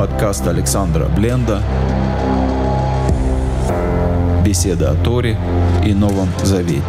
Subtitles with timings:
[0.00, 1.62] Подкаст Александра Бленда.
[4.42, 5.36] Беседа о Торе
[5.84, 6.82] и Новом Завете.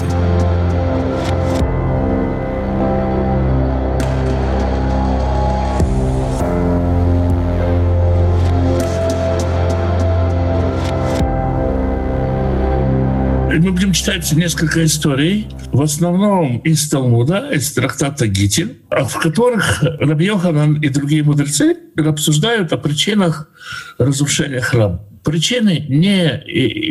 [13.60, 20.26] Мы будем читать несколько историй, в основном из Талмуда, из трактата Гитин, в которых Раби
[20.26, 23.50] Йоханан и другие мудрецы обсуждают о причинах
[23.98, 25.06] разрушения храма.
[25.24, 26.44] Причины не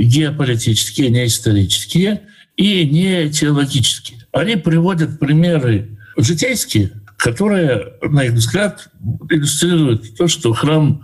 [0.04, 2.22] геополитические, не исторические
[2.56, 4.20] и не теологические.
[4.32, 8.88] Они приводят примеры житейские, которые, на их взгляд,
[9.28, 11.02] иллюстрируют то, что храм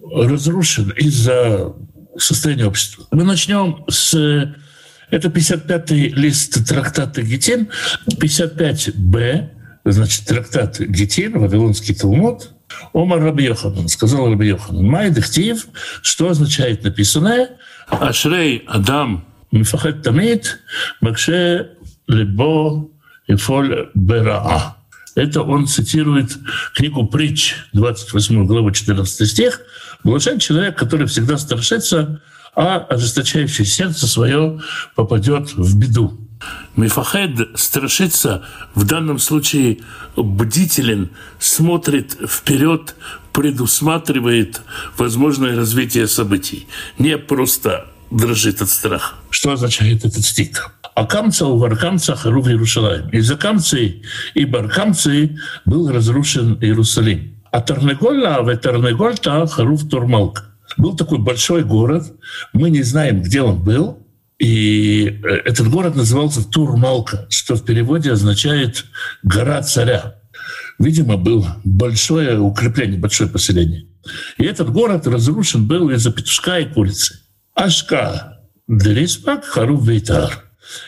[0.00, 1.74] разрушен из-за
[2.18, 3.06] состояния общества.
[3.10, 4.54] Мы начнем с
[5.12, 7.68] это 55-й лист трактата Гетин,
[8.08, 9.48] 55б,
[9.84, 12.50] значит, трактат Гетин, Вавилонский Талмуд,
[12.94, 15.66] Омар Раби Йоханан, сказал Раби Йоханан, Май Дехтив,
[16.00, 17.50] что означает написанное?
[17.88, 20.60] Ашрей Адам Мифахет Тамид,
[21.02, 21.72] Макше
[22.08, 22.88] Лебо
[23.26, 24.78] и Фоль Бераа.
[25.14, 26.30] Это он цитирует
[26.74, 29.60] книгу «Притч», 28 глава, 14 стих.
[30.04, 32.22] «Блажен человек, который всегда страшится
[32.54, 34.60] а ожесточающее сердце свое
[34.94, 36.18] попадет в беду.
[36.76, 39.78] Мифахед страшится, в данном случае
[40.16, 42.96] бдителен, смотрит вперед,
[43.32, 44.62] предусматривает
[44.96, 46.66] возможное развитие событий.
[46.98, 49.14] Не просто дрожит от страха.
[49.30, 50.70] Что означает этот стих?
[50.94, 53.08] А камца у Варкамца Харув Иерусалим.
[53.10, 54.02] Из-за камцы
[54.34, 57.36] и Баркамцы был разрушен Иерусалим.
[57.50, 60.51] А Тарнегола в Тарнегольта Харув Турмалка.
[60.76, 62.12] Был такой большой город,
[62.52, 64.02] мы не знаем, где он был,
[64.38, 68.86] и э, этот город назывался Турмалка, что в переводе означает
[69.22, 70.16] «гора царя».
[70.78, 73.86] Видимо, было большое укрепление, большое поселение.
[74.38, 77.20] И этот город разрушен был из-за петушка и курицы.
[77.54, 80.44] Ашка Дриспак Харув Вейтар.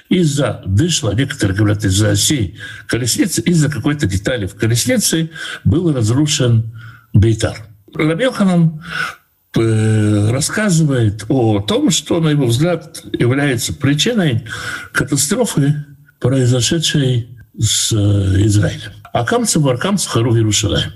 [0.09, 2.56] Из-за дышла, некоторые говорят, из-за оси
[2.89, 5.31] колесницы, из-за какой-то детали в колеснице
[5.65, 6.73] был разрушен
[7.12, 7.69] Бейтар.
[7.94, 8.83] Рабелханан
[9.57, 14.45] рассказывает о том, что, на его взгляд, является причиной
[14.93, 15.85] катастрофы,
[16.21, 17.29] произошедшей
[17.59, 18.93] с э, Израилем.
[19.13, 20.93] А камцы Баркамцы Хару Иерусалим.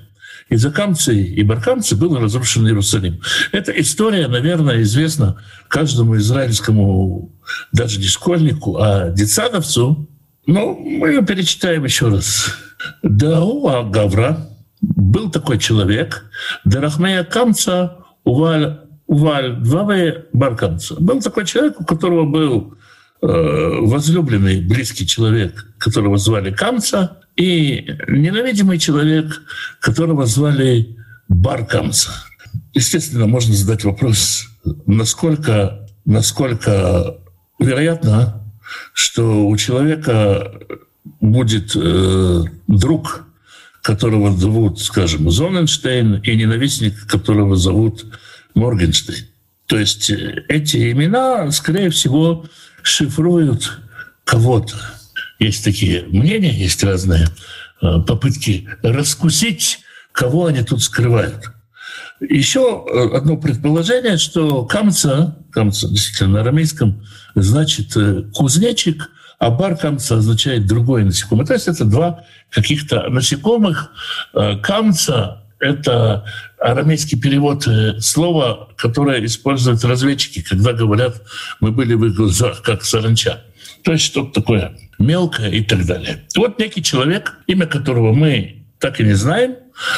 [0.49, 3.21] Из-за камцы и баркамцы был разрушен Иерусалим.
[3.53, 5.37] Эта история, наверное, известна
[5.69, 7.39] каждому израильскому,
[7.73, 10.09] даже не школьнику, а детсадовцу.
[10.47, 12.47] Но мы ее перечитаем еще раз.
[13.03, 14.49] Дауа Гавра
[14.81, 16.25] был такой человек,
[16.65, 20.97] Дарахмея Камца Уваль, Уваль Дваве Барканца.
[21.01, 22.75] Был такой человек, у которого был
[23.23, 23.27] э,
[23.81, 29.41] возлюбленный, близкий человек, которого звали Камца, и ненавидимый человек,
[29.81, 32.11] которого звали Баркамца.
[32.75, 34.47] Естественно, можно задать вопрос,
[34.85, 37.17] насколько, насколько
[37.59, 38.43] вероятно,
[38.93, 40.53] что у человека
[41.23, 43.28] будет э, друг,
[43.89, 48.05] которого зовут, скажем, Зоненштейн, и ненавистник, которого зовут
[48.55, 49.25] Моргенштейн.
[49.65, 52.45] То есть э, эти имена, скорее всего,
[52.83, 53.81] шифруют
[54.25, 54.77] кого-то.
[55.39, 57.29] Есть такие мнения, есть разные
[57.81, 59.79] э, попытки раскусить,
[60.13, 61.51] кого они тут скрывают.
[62.21, 67.97] Еще э, одно предположение, что камца, камца действительно на арамейском значит
[68.35, 71.47] кузнечик, а баркамца означает другое насекомое.
[71.47, 73.93] То есть это два каких-то насекомых.
[74.35, 76.25] Э, камца— это
[76.59, 81.23] арамейский перевод э, слова, которое используют разведчики, когда говорят
[81.61, 83.45] «мы были в их глазах, как саранча».
[83.85, 86.25] То есть что-то такое мелкое и так далее.
[86.37, 89.57] Вот некий человек, имя которого мы так и не знаем,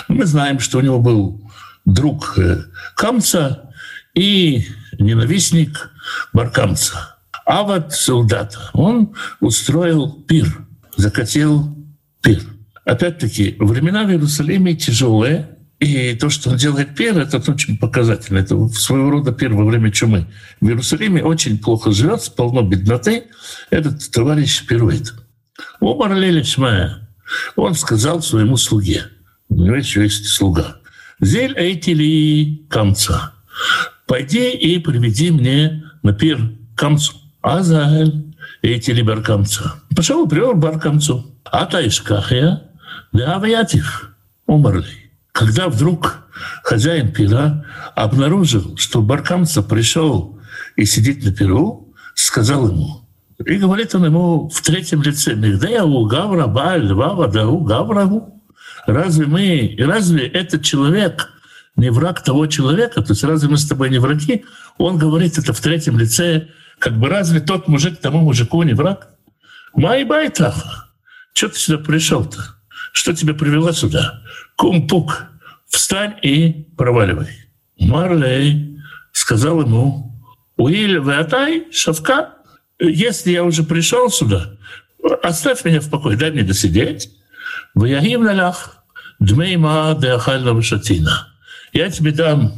[0.08, 1.40] мы знаем, что у него был
[1.86, 2.64] друг э,
[2.94, 3.70] Камца
[4.14, 4.66] и
[4.98, 5.90] ненавистник
[6.32, 7.09] Баркамца.
[7.50, 10.46] А вот солдат, он устроил пир,
[10.96, 11.76] закатил
[12.22, 12.44] пир.
[12.84, 18.38] Опять-таки, времена в Иерусалиме тяжелые, и то, что он делает пир, это очень показательно.
[18.38, 20.28] Это своего рода пир во время чумы.
[20.60, 23.24] В Иерусалиме очень плохо живет, полно бедноты.
[23.70, 25.12] Этот товарищ пирует.
[25.80, 27.08] Омар Лелишмая,
[27.56, 29.06] он сказал своему слуге,
[29.48, 30.76] у него еще есть слуга,
[31.18, 33.32] «Зель эйтили камца,
[34.06, 37.19] пойди и приведи мне на пир камцу».
[37.42, 39.83] Азаль, эйтили баркамца.
[39.97, 41.34] Пошел и привел баркамцу.
[41.45, 42.63] А Таишкахия,
[43.13, 44.10] да авиатив,
[44.47, 45.10] умерли.
[45.33, 46.28] Когда вдруг
[46.63, 47.65] хозяин пира
[47.95, 50.39] обнаружил, что Баркамца пришел
[50.77, 53.09] и сидит на пиру, сказал ему,
[53.45, 58.42] и говорит он ему в третьем лице, «Мигдеяу гавра баль вава дау гаврагу».
[58.87, 61.28] Разве мы, разве этот человек
[61.77, 64.45] не враг того человека, то есть разве мы с тобой не враги?
[64.78, 66.48] Он говорит это в третьем лице,
[66.80, 69.10] как бы разве тот мужик тому мужику не враг?
[69.74, 70.54] Май байта,
[71.34, 72.56] что ты сюда пришел-то?
[72.92, 74.22] Что тебя привело сюда?
[74.56, 75.27] Кумпук,
[75.68, 77.28] встань и проваливай.
[77.78, 78.78] Марлей
[79.12, 80.18] сказал ему,
[80.56, 82.34] Уиль Ватай, Шавка,
[82.78, 84.56] если я уже пришел сюда,
[85.22, 87.10] оставь меня в покое, дай мне досидеть.
[87.74, 88.82] В Ягим налях,
[89.18, 91.28] дмейма де ахальна шатина.
[91.74, 92.53] Я тебе дам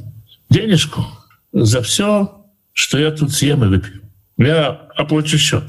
[0.49, 1.05] денежку
[1.53, 4.02] за все, что я тут съем и выпью.
[4.47, 5.65] Я оплачу счет.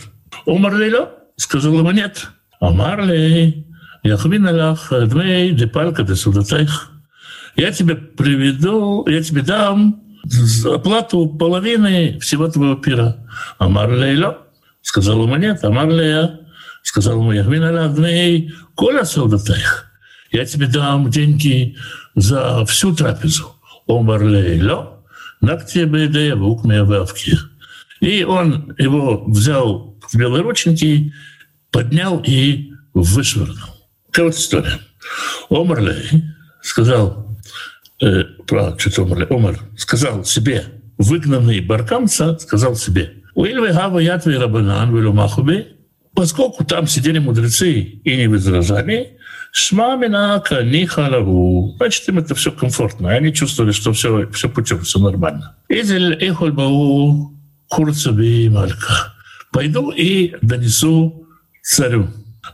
[0.45, 2.27] Умар Лейло сказал ему нет.
[2.59, 3.67] Амар Лей,
[4.03, 6.91] Яхвин Аллах, Дмей, Депалка, Десудатайх.
[7.55, 10.01] Я тебе приведу, я тебе дам
[10.65, 13.17] оплату половины всего твоего пира.
[13.59, 14.39] Амар Лейло
[14.81, 15.63] сказал ему нет.
[15.63, 16.39] Амар Лея
[16.81, 19.91] сказал ему, Яхвин Аллах, Дмей, Коля Судатайх.
[20.31, 21.77] Я тебе дам деньги
[22.15, 23.53] за всю трапезу.
[23.87, 25.03] Омар Лейло,
[25.41, 27.37] Накте Бейдея, Вукмея Вавки.
[28.03, 31.13] И он его взял в белые рученьки,
[31.71, 33.55] поднял и вышвырнул.
[34.07, 34.79] Такая вот история.
[35.49, 36.23] Омар Лей
[36.61, 37.37] сказал,
[38.01, 40.65] э, про что Омар, Лей, Омар сказал себе,
[40.97, 45.77] выгнанный баркамца, сказал себе, Уильве Гава Ятвей Рабанан Вилумахубе,
[46.13, 49.17] поскольку там сидели мудрецы и не возражали,
[49.55, 51.75] Шма минака нихалаву.
[51.77, 53.11] Значит, им это все комфортно.
[53.11, 55.55] Они чувствовали, что все, все путем, все нормально.
[55.69, 57.33] Изель эхольбау
[57.73, 59.13] курцаби малька.
[59.51, 61.27] Пойду и донесу
[61.63, 62.09] царю.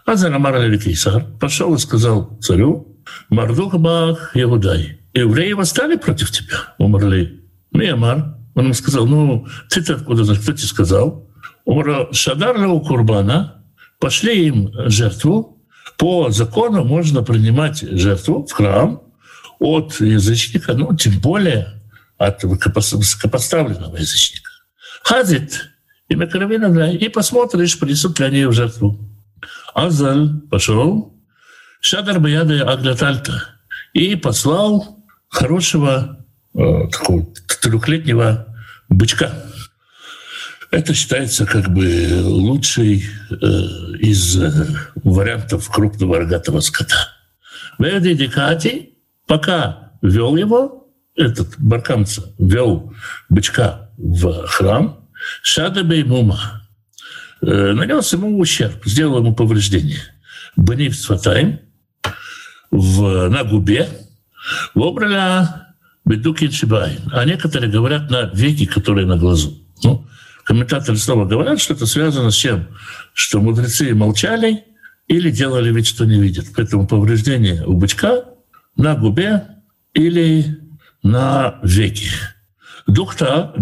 [0.06, 2.98] А за Намар Кейсар пошел и сказал царю,
[3.30, 5.00] Мардухбах Иудай.
[5.13, 7.44] Евреи восстали против тебя, умерли.
[7.71, 8.38] Миямар.
[8.56, 11.27] Он ему сказал, ну, ты-то откуда кто тебе сказал?
[11.65, 13.63] Умра Шадар Курбана,
[14.00, 15.62] пошли им жертву,
[15.98, 19.01] по закону можно принимать жертву в храм
[19.60, 21.81] от язычника, ну, тем более
[22.18, 24.49] от высокопоставленного язычника.
[25.04, 25.69] Хазит
[26.07, 27.78] и Мекаравина, и посмотришь,
[28.19, 29.00] они в жертву.
[29.74, 31.13] Азаль пошел,
[31.81, 33.44] Шадар Баяда Аглятальта,
[33.94, 37.28] и послал хорошего э, такого
[37.62, 38.56] трехлетнего
[38.90, 39.31] бычка.
[40.72, 43.36] Это считается как бы лучший э,
[44.00, 44.51] из э,
[45.04, 47.10] вариантов крупного рогатого скота.
[47.80, 48.94] Верди Дикати
[49.25, 52.94] пока вел его, этот баркамца вел
[53.30, 55.06] бычка в храм,
[55.44, 56.63] Шада Беймума
[57.42, 60.00] э, нанес ему ущерб, сделал ему повреждение.
[60.56, 61.60] Банив Сватайм
[62.72, 63.90] в, на губе,
[64.74, 65.75] вобрала
[66.06, 67.00] Бедукин Шибайн.
[67.12, 69.57] А некоторые говорят на веки, которые на глазу.
[69.84, 70.07] Ну,
[70.46, 72.69] комментаторы снова говорят, что это связано с чем?
[73.13, 74.63] Что мудрецы молчали
[75.07, 76.46] или делали вид, что не видят.
[76.56, 78.24] Поэтому повреждение у бычка
[78.78, 79.44] на губе
[79.94, 80.57] или
[81.04, 82.12] на веке.
[82.89, 83.53] Духта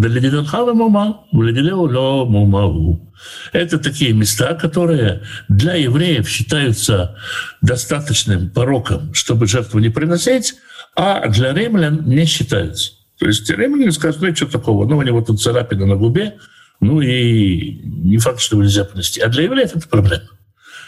[3.53, 7.15] это такие места, которые для евреев считаются
[7.61, 10.55] достаточным пороком, чтобы жертву не приносить,
[10.95, 12.91] а для римлян не считаются.
[13.19, 16.37] То есть римляне скажут, ну и что такого, ну у него тут царапина на губе,
[16.79, 19.19] ну и не факт, что его нельзя понести.
[19.21, 20.23] А для евреев это проблема.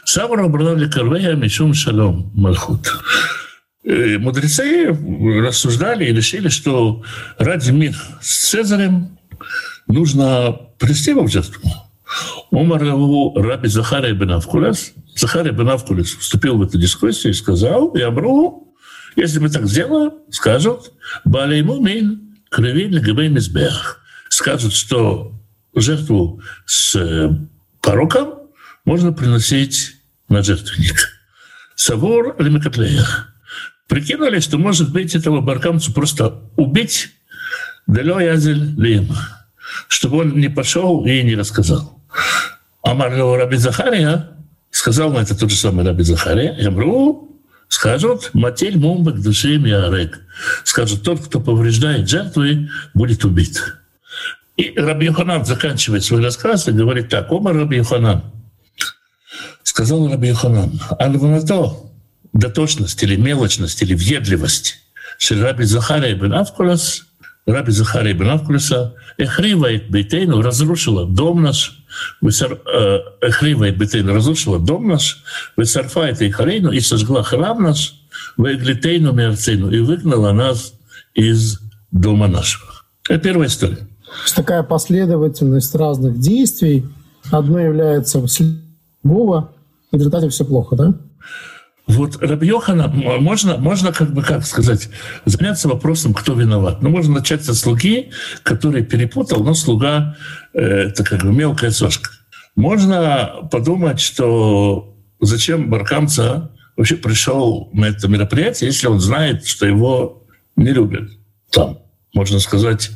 [0.06, 2.88] Савра обрадовали Карвея Мишум Шалом Мальхут.
[3.90, 4.96] Э, мудрецы
[5.42, 7.04] рассуждали и решили, что
[7.40, 9.18] ради мира с Цезарем
[9.88, 11.68] нужно принести его в жертву.
[12.52, 18.12] Умар Раби Захария бен Авкулес, Захария бен Авкулес вступил в эту дискуссию и сказал, я
[18.12, 18.76] бру,
[19.16, 20.92] если мы так сделаем, скажут,
[21.26, 24.04] Балей Мумин, крови Легабей Мизбех.
[24.30, 25.34] Скажут, что
[25.74, 27.32] жертву с э,
[27.82, 28.36] пороком
[28.86, 29.96] можно приносить
[30.28, 31.10] на жертвенник.
[31.76, 33.04] Савор Лемекатлея.
[33.90, 37.10] Прикинули, что, может быть, этого баркамцу просто убить
[37.88, 39.10] Далё Язель Лим,
[39.88, 42.00] чтобы он не пошел и не рассказал.
[42.84, 44.30] А Марло Раби Захария
[44.70, 50.20] сказал на это тот же самый Раби Захария, говорю, скажут, Матель Мумбек Душим Ярек.
[50.64, 53.74] Скажут, тот, кто повреждает жертвы, будет убит.
[54.56, 58.24] И Раби Йоханан заканчивает свой рассказ и говорит так, Омар Раби Йоханан.
[59.64, 61.90] Сказал Раби Йоханан, Альванато,
[62.34, 64.78] дотошность или мелочность или въедливость
[65.30, 67.04] Раби Захария бен Авкулас,
[67.46, 71.84] Раби Захария бен Авкуласа, Эхривает Бейтейну, разрушила дом наш,
[72.22, 75.24] э, Эхривает Бейтейну, разрушила дом наш,
[75.58, 77.96] Весарфает Ихалейну, и сожгла храм наш,
[78.38, 80.74] Веглитейну Мерцейну, и выгнала нас
[81.14, 81.60] из
[81.92, 82.72] дома нашего.
[83.10, 83.90] Это первая история
[84.36, 86.86] такая последовательность разных действий.
[87.32, 88.24] Одно является
[89.04, 89.52] другого,
[89.92, 90.94] и в результате все плохо, да?
[91.90, 94.90] Вот Рабьехана можно, можно как бы, как сказать,
[95.26, 96.84] заняться вопросом, кто виноват.
[96.84, 98.12] Ну, можно начать со слуги,
[98.44, 100.16] который перепутал, но слуга
[100.54, 102.12] э, это как бы мелкая сошка.
[102.56, 110.28] Можно подумать, что зачем Баркамца вообще пришел на это мероприятие, если он знает, что его
[110.56, 111.10] не любят
[111.50, 111.80] там.
[112.14, 112.92] Можно сказать,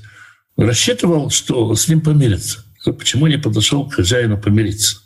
[0.55, 2.63] рассчитывал, что с ним помирятся.
[2.85, 4.97] Почему не подошел к хозяину помириться?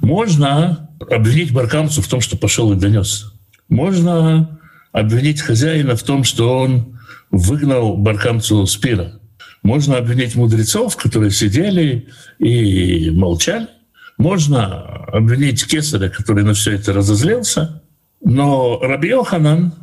[0.00, 3.32] Можно обвинить Баркамцу в том, что пошел и донес.
[3.68, 4.60] Можно
[4.92, 6.98] обвинить хозяина в том, что он
[7.30, 9.20] выгнал Баркамцу с пира.
[9.62, 13.68] Можно обвинить мудрецов, которые сидели и молчали.
[14.16, 17.82] Можно обвинить Кесаря, который на все это разозлился.
[18.24, 19.74] Но Раби Йоханан,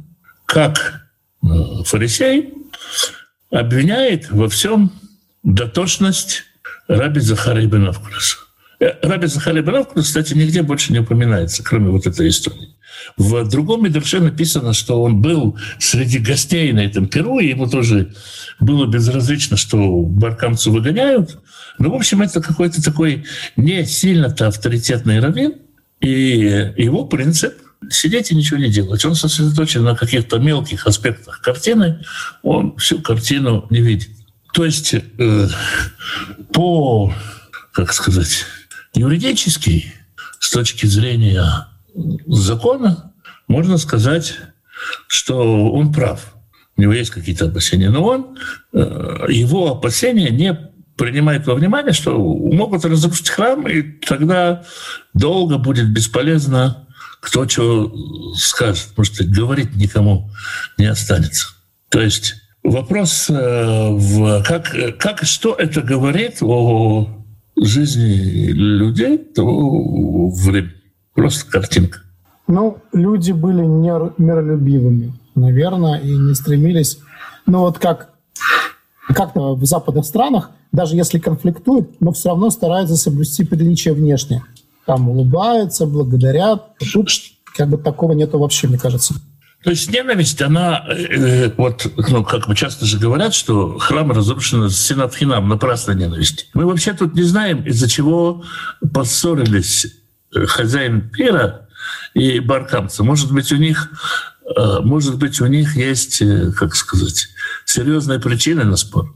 [0.46, 1.04] как
[1.44, 1.48] э,
[1.86, 2.54] фарисей,
[3.52, 4.92] обвиняет во всем
[5.44, 6.44] дотошность
[6.88, 8.38] Раби Захара Ибн Авкураса.
[8.80, 12.76] Э, Раби Захар Ибн кстати, нигде больше не упоминается, кроме вот этой истории.
[13.18, 18.14] В другом Медрше написано, что он был среди гостей на этом Перу, и ему тоже
[18.60, 21.40] было безразлично, что баркамцу выгоняют.
[21.80, 23.26] Но, в общем, это какой-то такой
[23.56, 25.56] не сильно-то авторитетный раввин,
[26.02, 27.54] и его принцип—
[27.90, 29.04] сидеть и ничего не делать.
[29.06, 32.04] Он сосредоточен на каких-то мелких аспектах картины,
[32.42, 34.10] он всю картину не видит.
[34.54, 35.48] То есть э,
[36.54, 37.14] по,
[37.72, 38.46] как сказать,
[38.94, 39.94] юридический,
[40.40, 41.68] с точки зрения
[42.28, 43.14] закона,
[43.48, 44.36] можно сказать,
[45.08, 46.36] что он прав.
[46.76, 48.38] У него есть какие-то опасения, но он,
[48.74, 50.54] э, его опасения не
[50.98, 54.64] принимает во внимание, что могут разрушить храм, и тогда
[55.14, 56.88] долго будет бесполезно,
[57.20, 57.94] кто что
[58.36, 60.30] скажет, потому что говорить никому
[60.78, 61.48] не останется.
[61.90, 67.23] То есть вопрос, э, в, как, как, что это говорит о
[67.56, 70.74] жизни людей того времени.
[71.14, 72.00] Просто картинка.
[72.48, 77.00] Ну, люди были миролюбивыми, наверное, и не стремились.
[77.46, 78.10] Ну вот как
[79.08, 84.44] как-то в западных странах, даже если конфликтуют, но все равно стараются соблюсти приличие внешне.
[84.86, 86.78] Там улыбаются, благодарят.
[86.94, 87.10] Тут
[87.56, 89.16] как бы такого нету вообще, мне кажется.
[89.64, 94.70] То есть ненависть, она, э, вот, ну, как бы часто же говорят, что храм разрушен
[94.70, 96.50] сенат хинам, напрасно ненависть.
[96.54, 98.44] Мы вообще тут не знаем, из-за чего
[98.94, 99.88] поссорились
[100.36, 101.70] э, хозяин пира
[102.14, 103.04] и баркамцы.
[103.04, 103.90] Может быть, у них,
[104.54, 107.30] э, может быть, у них есть, э, как сказать,
[107.64, 109.16] серьезные причины на спор.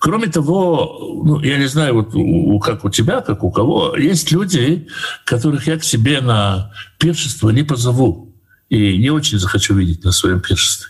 [0.00, 4.32] Кроме того, ну, я не знаю, вот у, как у тебя, как у кого, есть
[4.32, 4.88] люди,
[5.24, 8.27] которых я к себе на пиршество не позову
[8.68, 10.88] и не очень захочу видеть на своем пиршестве.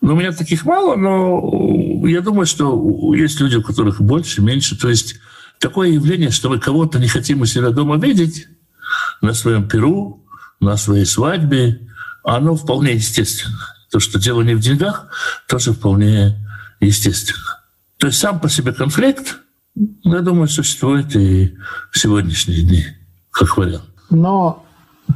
[0.00, 4.78] Но у меня таких мало, но я думаю, что есть люди, у которых больше, меньше.
[4.78, 5.16] То есть
[5.58, 8.46] такое явление, что мы кого-то не хотим у себя дома видеть
[9.20, 10.24] на своем перу,
[10.60, 11.80] на своей свадьбе,
[12.24, 13.58] оно вполне естественно.
[13.90, 15.06] То, что дело не в деньгах,
[15.48, 16.36] тоже вполне
[16.80, 17.60] естественно.
[17.98, 19.38] То есть сам по себе конфликт,
[20.02, 21.56] я думаю, существует и
[21.90, 22.84] в сегодняшние дни,
[23.30, 23.84] как вариант.
[24.10, 24.65] Но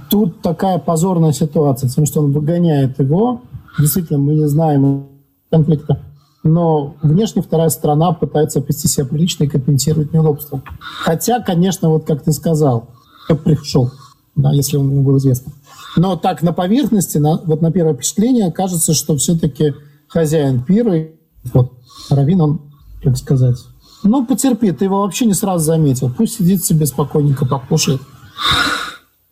[0.09, 3.43] Тут такая позорная ситуация, тем, что он выгоняет его.
[3.79, 5.07] Действительно, мы не знаем
[5.51, 6.01] конфликта.
[6.43, 10.63] Но внешне вторая страна пытается вести себя прилично и компенсировать неудобства.
[10.81, 12.89] Хотя, конечно, вот как ты сказал,
[13.29, 13.91] как пришел,
[14.37, 15.53] да, если он ему был известен.
[15.97, 19.75] Но так на поверхности, на, вот на первое впечатление, кажется, что все-таки
[20.09, 21.09] хозяин пира,
[21.53, 21.73] вот,
[22.09, 22.61] Равин, он,
[23.03, 23.57] как сказать,
[24.03, 26.11] ну, потерпи, ты его вообще не сразу заметил.
[26.17, 28.01] Пусть сидит себе спокойненько, покушает.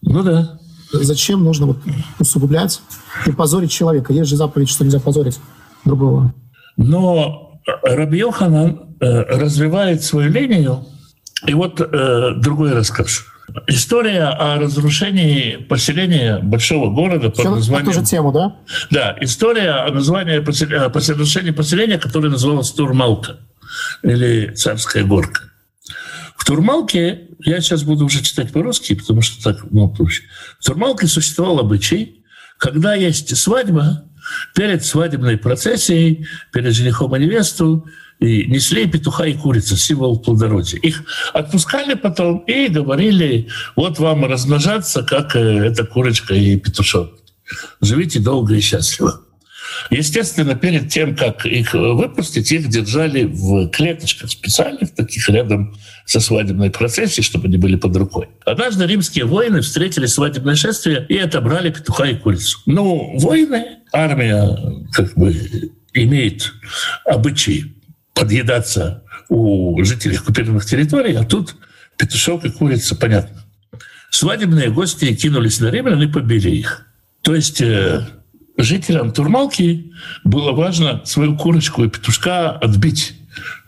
[0.08, 0.58] Ну да.
[0.90, 1.78] Зачем нужно вот
[2.18, 2.80] усугублять
[3.26, 4.12] и позорить человека?
[4.12, 5.38] Есть же заповедь, что нельзя позорить
[5.84, 6.32] другого.
[6.78, 10.86] Но Раби Йоханан э, развивает свою линию.
[11.46, 13.24] И вот э, другой рассказ.
[13.66, 17.86] История о разрушении поселения большого города под Все названием...
[17.86, 18.56] На ту же тему, да?
[18.90, 23.36] Да, история о названии поселения, о разрушении поселения, которое называлось Турмалка
[24.02, 25.47] или Царская горка.
[26.48, 30.22] Турмалке, я сейчас буду уже читать по-русски, потому что так, ну, проще.
[30.58, 32.24] В Турмалке существовал обычай,
[32.56, 34.04] когда есть свадьба,
[34.54, 37.86] перед свадебной процессией, перед женихом и невесту,
[38.18, 40.80] и несли петуха и курица, символ плодородия.
[40.80, 41.02] Их
[41.34, 47.10] отпускали потом и говорили, вот вам размножаться, как э, эта курочка и петушок.
[47.82, 49.20] Живите долго и счастливо.
[49.90, 56.70] Естественно, перед тем, как их выпустить, их держали в клеточках специальных, таких рядом со свадебной
[56.70, 58.28] процессией, чтобы они были под рукой.
[58.44, 62.58] Однажды римские воины встретили свадебное шествие и отобрали петуха и курицу.
[62.66, 64.58] Ну, воины, армия
[64.92, 65.34] как бы
[65.94, 66.52] имеет
[67.04, 67.74] обычай
[68.14, 71.56] подъедаться у жителей оккупированных территорий, а тут
[71.96, 73.44] петушок и курица, понятно.
[74.10, 76.86] Свадебные гости кинулись на римлян и побили их.
[77.22, 78.06] То есть э,
[78.58, 79.92] жителям Турмалки
[80.24, 83.14] было важно свою курочку и петушка отбить.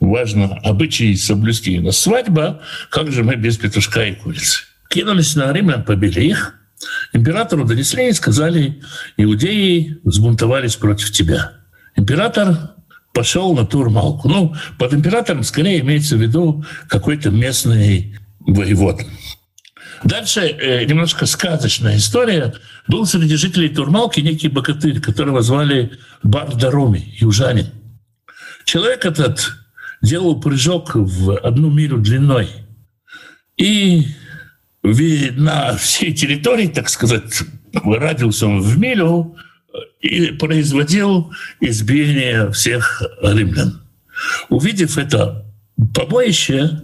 [0.01, 1.79] Важно обычаи соблюсти.
[1.79, 4.65] На свадьба, как же мы без петушка и курицы?
[4.89, 6.57] Кинулись на римлян, побили их.
[7.13, 8.83] Императору донесли и сказали,
[9.17, 11.53] иудеи взбунтовались против тебя.
[11.95, 12.57] Император
[13.13, 14.29] пошел на Турмалку.
[14.29, 19.03] Ну, под императором скорее имеется в виду какой-то местный воевод.
[20.05, 22.55] Дальше э, немножко сказочная история.
[22.89, 27.67] Был среди жителей Турмалки некий богатырь, которого звали Бардароми, южанин.
[28.65, 29.55] Человек этот
[30.03, 32.49] делал прыжок в одну милю длиной.
[33.57, 34.07] И
[34.83, 39.37] на всей территории, так сказать, радиус он в милю,
[40.01, 43.83] и производил избиение всех римлян.
[44.49, 45.47] Увидев это
[45.95, 46.83] побоище,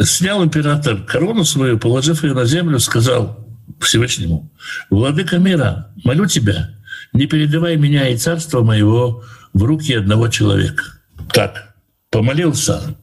[0.00, 3.49] снял император корону свою, положив ее на землю, сказал
[3.80, 4.52] Всевышнему,
[4.90, 6.70] «Владыка мира, молю тебя,
[7.12, 10.84] не передавай меня и царство моего в руки одного человека».
[11.32, 11.74] Так,
[12.10, 12.96] помолился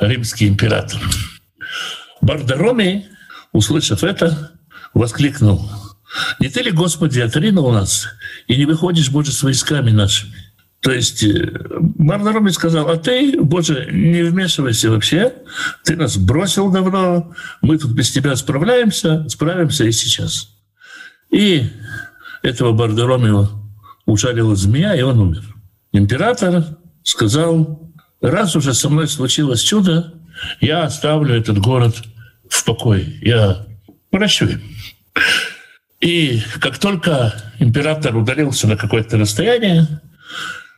[0.00, 1.00] римский император.
[2.20, 3.08] Бардароми,
[3.52, 4.52] услышав это,
[4.94, 5.70] воскликнул,
[6.38, 8.08] «Не ты ли, Господи, отринул нас,
[8.46, 10.41] и не выходишь, Боже, с войсками нашими?»
[10.82, 15.32] То есть Барнароми э, сказал, а ты, Боже, не вмешивайся вообще,
[15.84, 20.48] ты нас бросил давно, мы тут без тебя справляемся, справимся и сейчас.
[21.30, 21.70] И
[22.42, 23.46] этого Бардароми
[24.06, 25.44] ужалила змея, и он умер.
[25.92, 26.64] Император
[27.04, 30.14] сказал, раз уже со мной случилось чудо,
[30.60, 31.94] я оставлю этот город
[32.50, 33.66] в покое, я
[34.10, 34.62] прощу им.
[36.00, 39.86] И как только император удалился на какое-то расстояние,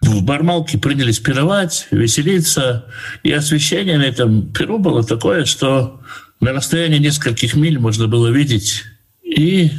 [0.09, 2.87] в Бармалке принялись пировать, веселиться,
[3.23, 6.01] и освещение на этом пиру было такое, что
[6.41, 8.85] на расстоянии нескольких миль можно было видеть.
[9.23, 9.71] И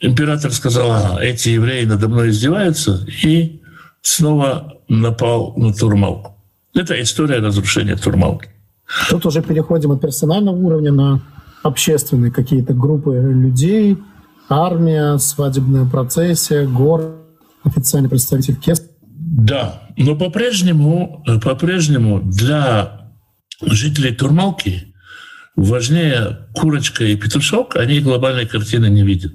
[0.00, 3.60] император сказал, а, эти евреи надо мной издеваются, и
[4.02, 6.36] снова напал на Турмалку.
[6.74, 8.48] Это история разрушения Турмалки.
[9.10, 11.20] Тут уже переходим от персонального уровня на
[11.62, 13.98] общественные какие-то группы людей,
[14.48, 17.16] армия, свадебная процессия, город,
[17.64, 18.82] официальный представитель КЕС.
[19.30, 23.12] Да, но по-прежнему, по-прежнему для
[23.60, 24.94] жителей Турмалки
[25.54, 29.32] важнее курочка и петушок, они глобальной картины не видят.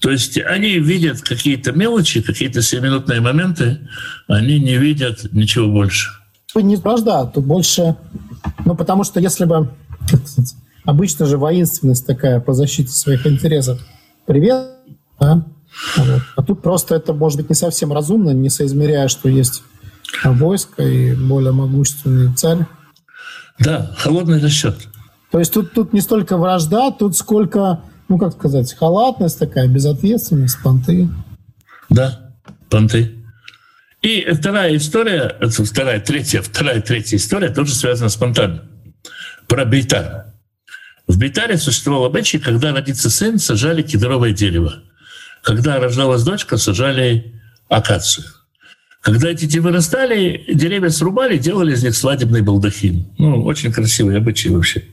[0.00, 3.88] То есть они видят какие-то мелочи, какие-то семиминутные моменты,
[4.26, 6.10] они не видят ничего больше.
[6.54, 7.96] Не вражда, тут больше...
[8.64, 9.70] Ну, потому что если бы...
[10.84, 13.80] Обычно же воинственность такая по защите своих интересов.
[14.26, 14.66] Привет,
[15.18, 15.44] да?
[15.96, 16.22] Вот.
[16.36, 19.62] А тут просто это может быть не совсем разумно, не соизмеряя, что есть
[20.24, 22.66] войско и более могущественный царь.
[23.58, 24.76] Да, холодный расчет.
[25.30, 30.62] То есть тут, тут не столько вражда, тут сколько, ну как сказать, халатность такая, безответственность,
[30.62, 31.08] понты.
[31.90, 32.34] Да,
[32.70, 33.24] понты.
[34.02, 38.60] И вторая история, вторая, третья, вторая, третья история тоже связана с понтами.
[39.48, 40.26] Про Бейтар.
[41.06, 44.74] В Бейтаре существовал обычай, когда родится сын, сажали кедровое дерево.
[45.44, 47.34] Когда рождалась дочка, сажали
[47.68, 48.24] акацию.
[49.02, 53.06] Когда эти дети вырастали, деревья срубали, делали из них свадебный балдахин.
[53.18, 54.84] Ну, очень красивый обычай вообще.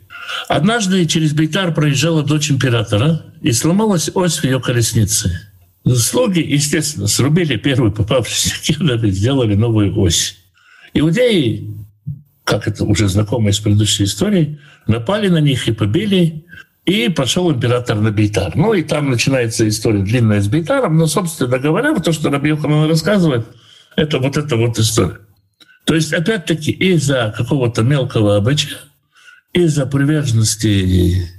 [0.49, 5.39] Однажды через Бейтар проезжала дочь императора, и сломалась ось в ее колеснице.
[5.87, 10.35] Слуги, естественно, срубили первый попавшийся кедр и сделали новую ось.
[10.93, 11.73] Иудеи,
[12.43, 16.45] как это уже знакомо из предыдущей истории, напали на них и побили,
[16.91, 18.53] и пошел император на Бейтар.
[18.55, 22.89] Ну и там начинается история длинная с Бейтаром, но, собственно говоря, то, что Раби Йоханан
[22.89, 23.47] рассказывает,
[23.95, 25.19] это вот эта вот история.
[25.85, 28.77] То есть, опять-таки, из-за какого-то мелкого обычая,
[29.53, 31.29] из-за приверженности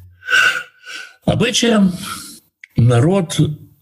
[1.27, 1.93] обычаям,
[2.77, 3.39] народ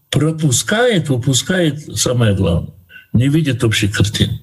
[0.09, 2.73] пропускает, выпускает самое главное,
[3.13, 4.41] не видит общей картины.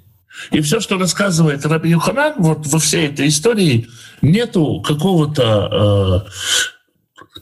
[0.50, 3.86] И все, что рассказывает Раби Юханан, вот во всей этой истории
[4.22, 6.30] нету какого-то э,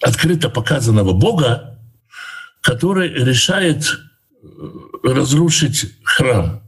[0.07, 1.79] открыто показанного Бога,
[2.61, 3.85] который решает
[4.42, 4.47] э,
[5.03, 6.62] разрушить храм,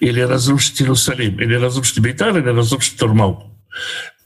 [0.00, 3.52] или разрушить Иерусалим, или разрушить Бейтар, или разрушить Турмал.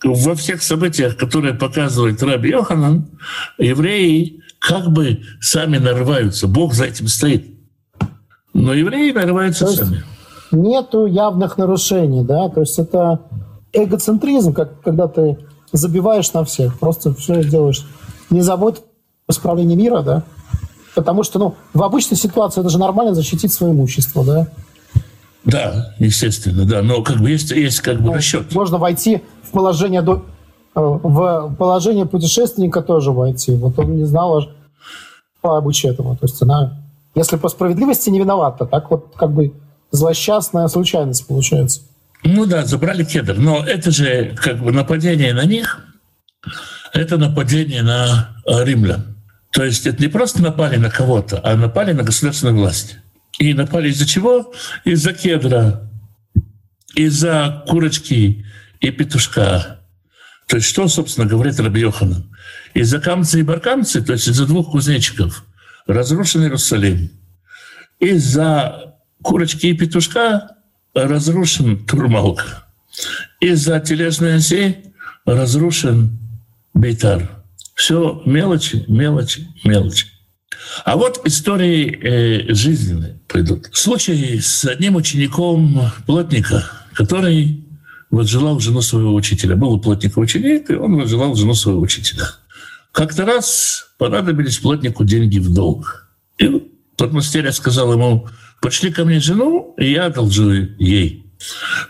[0.02, 3.11] Во всех событиях, которые показывает Раби Йоханан,
[3.58, 6.48] евреи как бы сами нарываются.
[6.48, 7.46] Бог за этим стоит.
[8.54, 10.04] Но евреи нарываются То сами.
[10.52, 12.48] Нету явных нарушений, да?
[12.48, 13.20] То есть это
[13.74, 15.37] эгоцентризм, как когда ты
[15.72, 17.84] забиваешь на всех, просто все делаешь
[18.30, 18.76] не забудь
[19.28, 20.22] исправление мира, да?
[20.94, 24.48] Потому что, ну, в обычной ситуации это же нормально защитить свое имущество, да?
[25.44, 26.82] Да, естественно, да.
[26.82, 28.52] Но как бы есть, есть как бы ну, расчет.
[28.54, 30.24] Можно войти в положение до,
[30.74, 33.54] э, в положение путешественника тоже войти.
[33.54, 34.48] Вот он не знал
[35.40, 36.16] по обычаю этого.
[36.16, 36.82] То есть она
[37.14, 39.52] Если по справедливости не виновата, так вот как бы
[39.90, 41.80] злосчастная случайность получается.
[42.24, 43.36] Ну да, забрали кедр.
[43.38, 45.84] Но это же как бы нападение на них,
[46.92, 49.16] это нападение на э, римлян.
[49.51, 52.98] То есть это не просто напали на кого-то, а напали на государственную власть.
[53.38, 54.53] И напали из-за чего?
[54.85, 55.88] Из-за кедра,
[56.94, 58.44] из-за курочки
[58.81, 59.81] и петушка.
[60.46, 62.35] То есть что, собственно, говорит Раби Йоханан?
[62.74, 65.44] Из-за камцы и баркамцы, то есть из-за двух кузнечиков,
[65.87, 67.11] разрушен Иерусалим.
[68.01, 70.57] Из-за курочки и петушка
[70.94, 72.64] разрушен Турмалк.
[73.40, 76.18] Из-за тележной оси разрушен
[76.74, 77.44] Бейтар.
[77.74, 80.07] Все мелочи, мелочи, мелочи.
[80.85, 83.68] А вот истории э, жизненные придут.
[83.72, 87.64] Случай с одним учеником плотника, который
[88.11, 89.57] возжелал жену своего учителя.
[89.57, 92.26] Был у плотника ученик, и он возжелал жену своего учителя.
[92.92, 96.09] Как-то раз понадобились плотнику деньги в долг.
[96.38, 98.28] И тот мастеря сказал ему,
[98.61, 101.27] пошли ко мне жену, и я одолжу ей.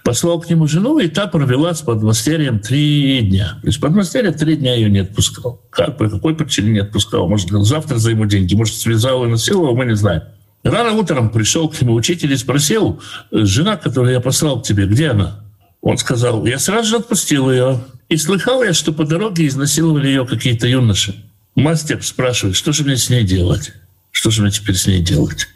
[0.04, 3.58] Послал к нему жену, и та провела с подмастерьем три дня.
[3.62, 5.62] То есть подмастерье три дня ее не отпускал.
[5.70, 7.28] Как, по какой причине не отпускал?
[7.28, 10.22] Может, завтра займу деньги, может, связал и насиловал, мы не знаем.
[10.64, 15.10] Рано утром пришел к нему учитель и спросил, жена, которую я послал к тебе, где
[15.10, 15.44] она?
[15.80, 17.80] Он сказал, я сразу же отпустил ее.
[18.08, 21.14] И слыхал я, что по дороге изнасиловали ее какие-то юноши.
[21.54, 23.72] Мастер спрашивает, что же мне с ней делать?
[24.10, 25.48] Что же мне теперь с ней делать?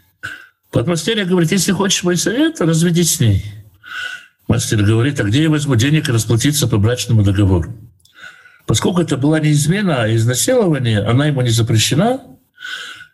[0.70, 3.44] Подмастерье говорит, если хочешь мой совет, разведись с ней.
[4.48, 7.74] Мастер говорит, а где я возьму денег расплатиться по брачному договору?
[8.66, 12.20] Поскольку это была не измена, а изнасилование, она ему не запрещена,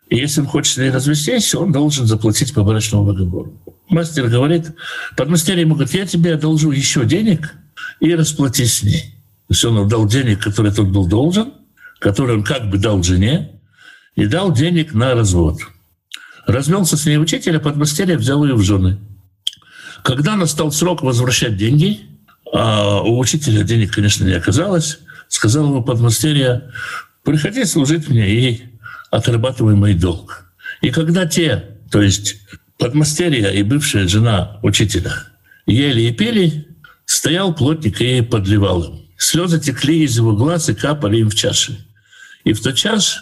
[0.09, 3.61] и если он хочет с ней развестись, он должен заплатить по брачному договору.
[3.89, 4.71] Мастер говорит,
[5.15, 7.53] подмастерье ему говорит, я тебе одолжу еще денег
[7.99, 9.15] и расплатись с ней.
[9.47, 11.53] То есть он дал денег, которые тот был должен,
[11.99, 13.59] который он как бы дал жене,
[14.15, 15.59] и дал денег на развод.
[16.45, 18.99] Развелся с ней учитель, а подмастерье взял ее в жены.
[20.09, 21.99] Когда настал срок возвращать деньги,
[22.51, 26.71] а у учителя денег, конечно, не оказалось, сказал ему подмастерье,
[27.23, 28.63] приходи служить мне и
[29.11, 30.51] отрабатывай мой долг.
[30.81, 32.37] И когда те, то есть
[32.79, 35.13] подмастерье и бывшая жена учителя,
[35.67, 36.67] ели и пили,
[37.05, 39.05] стоял плотник и подливал им.
[39.15, 41.85] Слезы текли из его глаз и капали им в чаши.
[42.45, 43.19] И в тот час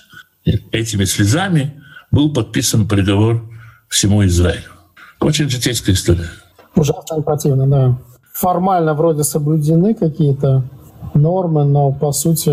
[0.71, 3.51] этими слезами был подписан приговор
[3.89, 4.71] всему Израилю.
[5.19, 6.29] Очень житейская история.
[6.77, 7.99] Ужасно противно, да.
[8.33, 10.63] Формально вроде соблюдены какие-то
[11.13, 12.49] нормы, но по сути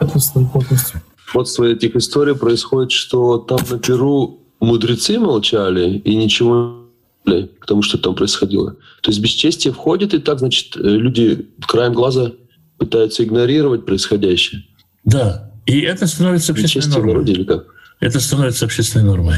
[0.00, 0.18] это
[0.52, 1.00] полностью.
[1.34, 6.78] Вот с этих историй происходит, что там на Перу мудрецы молчали и ничего
[7.26, 8.72] не потому что там происходило.
[9.02, 12.32] То есть бесчестие входит, и так, значит, люди краем глаза
[12.78, 14.64] пытаются игнорировать происходящее.
[15.04, 17.14] Да, и это становится общественной нормой.
[17.14, 17.66] Вроде, или как?
[18.00, 19.36] Это становится общественной нормой.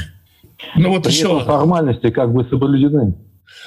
[0.77, 1.40] Ну вот При еще...
[1.44, 3.14] формальности как бы соблюдены.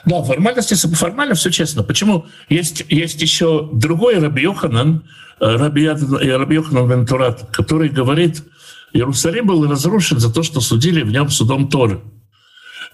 [0.05, 1.83] Да, формальности, формально все честно.
[1.83, 2.27] Почему?
[2.49, 5.03] Есть, есть еще другой Раби Йоханан,
[5.39, 8.43] э, Раби, э, Раби Йоханан Вентурат, который говорит,
[8.93, 11.99] Иерусалим был разрушен за то, что судили в нем судом Торы.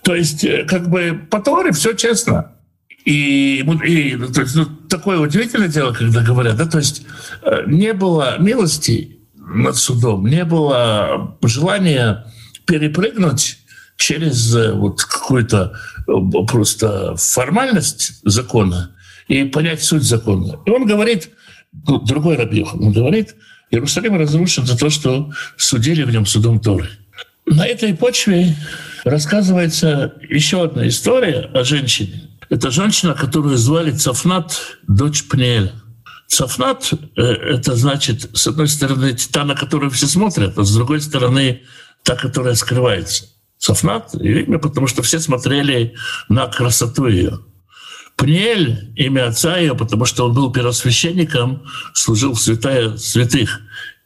[0.04, 2.56] То есть, э, как бы по Торе все честно.
[3.06, 7.06] И, и то есть, ну, такое удивительное дело, когда говорят, да, то есть
[7.68, 12.26] не было милости над судом, не было желания
[12.66, 13.60] перепрыгнуть
[13.98, 15.74] через вот какую-то
[16.48, 18.96] просто формальность закона
[19.28, 20.60] и понять суть закона.
[20.66, 21.30] И он говорит,
[21.88, 23.36] ну, другой Рабьехан, он говорит,
[23.72, 26.90] Иерусалим разрушен за то, что судили в нем судом Торы.
[27.46, 28.56] На этой почве
[29.04, 32.30] рассказывается еще одна история о женщине.
[32.50, 35.74] Это женщина, которую звали Цафнат, дочь Пнеэля.
[36.28, 37.22] Цафнат э,—
[37.56, 41.64] это значит, с одной стороны, та, на которую все смотрят, а с другой стороны,
[42.04, 43.26] та, которая скрывается.
[43.64, 45.96] Софнат имя, потому что все смотрели
[46.28, 47.40] на красоту ее.
[48.18, 53.62] Пниэль— имя отца ее, потому что он был первосвященником, служил в святая святых.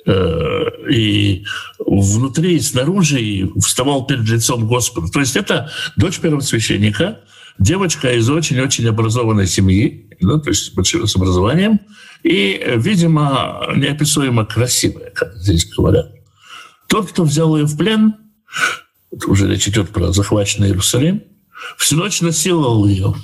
[0.06, 1.43] Э, и
[1.80, 5.08] внутри и снаружи и вставал перед лицом Господа.
[5.08, 7.22] То есть это дочь первосвященника,
[7.58, 11.80] девочка из очень-очень образованной семьи, ну, то есть с образованием,
[12.22, 16.12] и, видимо, неописуемо красивая, как здесь говорят.
[16.88, 18.13] Тот, кто взял ее в плен,
[19.25, 21.23] уже речь идет про захваченный Иерусалим,
[21.77, 23.15] всю ночь насиловал ее.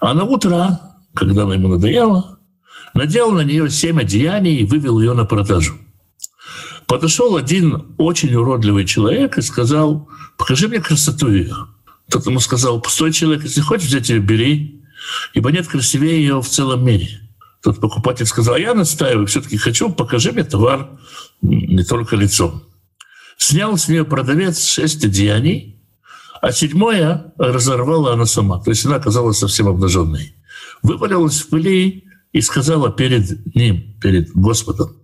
[0.00, 0.80] А на утро,
[1.14, 2.38] когда ему надоела,
[2.94, 5.74] надел на нее семь одеяний и вывел ее на продажу.
[6.86, 11.54] Подошел один очень уродливый человек и сказал, покажи мне красоту ее.
[12.10, 14.84] Тот ему сказал, пустой человек, если хочешь взять ее, бери,
[15.32, 17.08] ибо нет красивее ее в целом мире.
[17.62, 20.90] Тот покупатель сказал, я настаиваю, все-таки хочу, покажи мне товар
[21.40, 22.64] не только лицом.
[23.36, 25.72] Снял с нее продавец шесть одеяний
[26.42, 28.58] а седьмое разорвала она сама.
[28.58, 30.34] То есть она оказалась совсем обнаженной.
[30.82, 34.96] Вывалилась в пыли и сказала перед ним, перед Господом,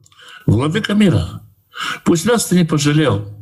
[0.47, 1.43] «Владыка мира,
[2.05, 3.37] пусть нас ты не пожалел,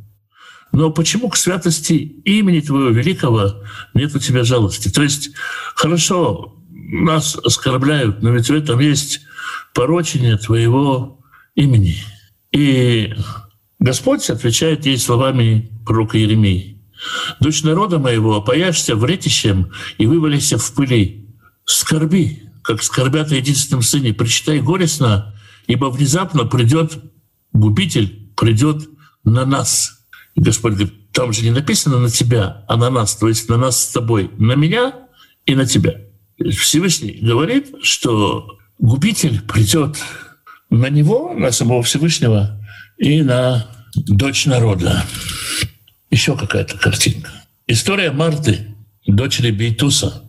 [0.72, 3.62] но почему к святости имени Твоего великого
[3.94, 4.90] нет у Тебя жалости?
[4.90, 5.30] То есть,
[5.74, 9.20] хорошо, нас оскорбляют, но ведь в этом есть
[9.72, 11.96] порочение Твоего имени.
[12.52, 13.14] И
[13.78, 16.82] Господь отвечает ей словами пророка Еремии.
[17.40, 21.28] «Дочь народа моего, опояшься вретищем и вывалися в пыли.
[21.66, 25.34] Скорби, как скорбят о единственном сыне, причитай горестно,
[25.66, 26.98] ибо внезапно придет
[27.52, 28.88] губитель, придет
[29.24, 29.96] на нас».
[30.36, 33.56] И Господь говорит, там же не написано на тебя, а на нас, то есть на
[33.56, 34.94] нас с тобой, на меня
[35.46, 35.94] и на тебя.
[36.38, 39.96] Всевышний говорит, что губитель придет
[40.68, 42.62] на него, на самого Всевышнего
[42.98, 45.04] и на дочь народа.
[46.10, 47.30] Еще какая-то картинка.
[47.66, 48.74] История Марты,
[49.06, 50.22] дочери Бейтуса.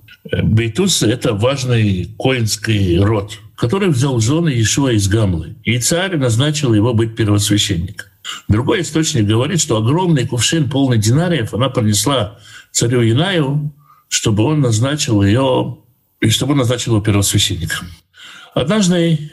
[0.43, 5.55] Бейтус— это важный коинский род, который взял жены Иешуа из Гамлы.
[5.63, 8.07] И царь назначил его быть первосвященником.
[8.49, 12.39] Другой источник говорит, что огромный кувшин, полный динариев, она принесла
[12.71, 13.73] царю Янаю,
[14.09, 15.77] чтобы он назначил ее,
[16.19, 17.87] и чтобы он назначил его первосвященником.
[18.53, 19.31] Однажды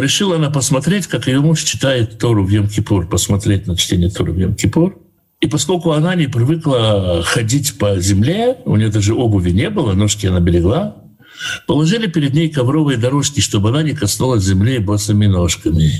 [0.00, 4.38] решила она посмотреть, как ее муж читает Тору в Йом-Кипур, посмотреть на чтение Тору в
[4.38, 4.94] Йом-Кипур.
[5.40, 10.26] И поскольку она не привыкла ходить по земле, у нее даже обуви не было, ножки
[10.26, 10.96] она берегла,
[11.66, 15.92] положили перед ней ковровые дорожки, чтобы она не коснулась земли босыми ножками.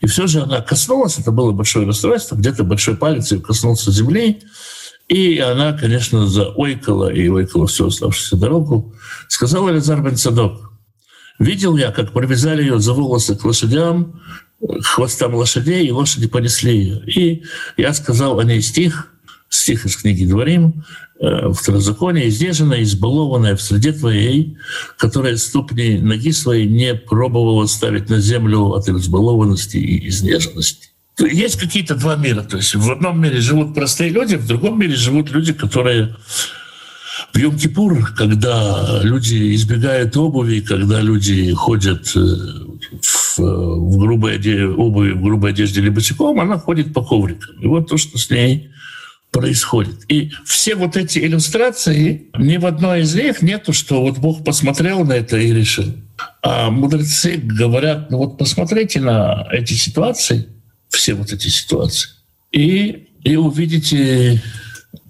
[0.00, 4.42] И все же она коснулась, это было большое расстройство, где-то большой палец ее коснулся земли,
[5.08, 8.94] и она, конечно, заойкала и ойкала всю оставшуюся дорогу.
[9.26, 10.67] Сказала Лизар бен Садок,
[11.38, 14.20] видел я, как привязали ее за волосы к лошадям,
[14.60, 17.02] к хвостам лошадей, и лошади понесли ее.
[17.06, 17.42] И
[17.76, 19.12] я сказал о ней стих,
[19.48, 20.84] стих из книги «Дворим»,
[21.20, 24.56] Э, второзаконие, изнеженная, избалованная в среде твоей,
[24.98, 30.90] которая ступни ноги своей не пробовала ставить на землю от избалованности и изнеженности.
[31.18, 32.42] Есть какие-то два мира.
[32.42, 36.14] То есть в одном мире живут простые люди, в другом мире живут люди, которые
[37.32, 42.20] в Йом-Кипур, когда люди избегают обуви, когда люди ходят э,
[43.00, 47.60] в, в грубой одежде, обуви, в грубой одежде или босиком, она ходит по коврикам.
[47.60, 48.70] И вот то, что с ней
[49.30, 50.04] происходит.
[50.08, 55.04] И все вот эти иллюстрации, ни в одной из них нету, что вот Бог посмотрел
[55.04, 55.94] на это и решил.
[56.42, 60.48] А мудрецы говорят, ну вот посмотрите на эти ситуации,
[60.88, 62.10] все вот эти ситуации,
[62.52, 64.42] и, и увидите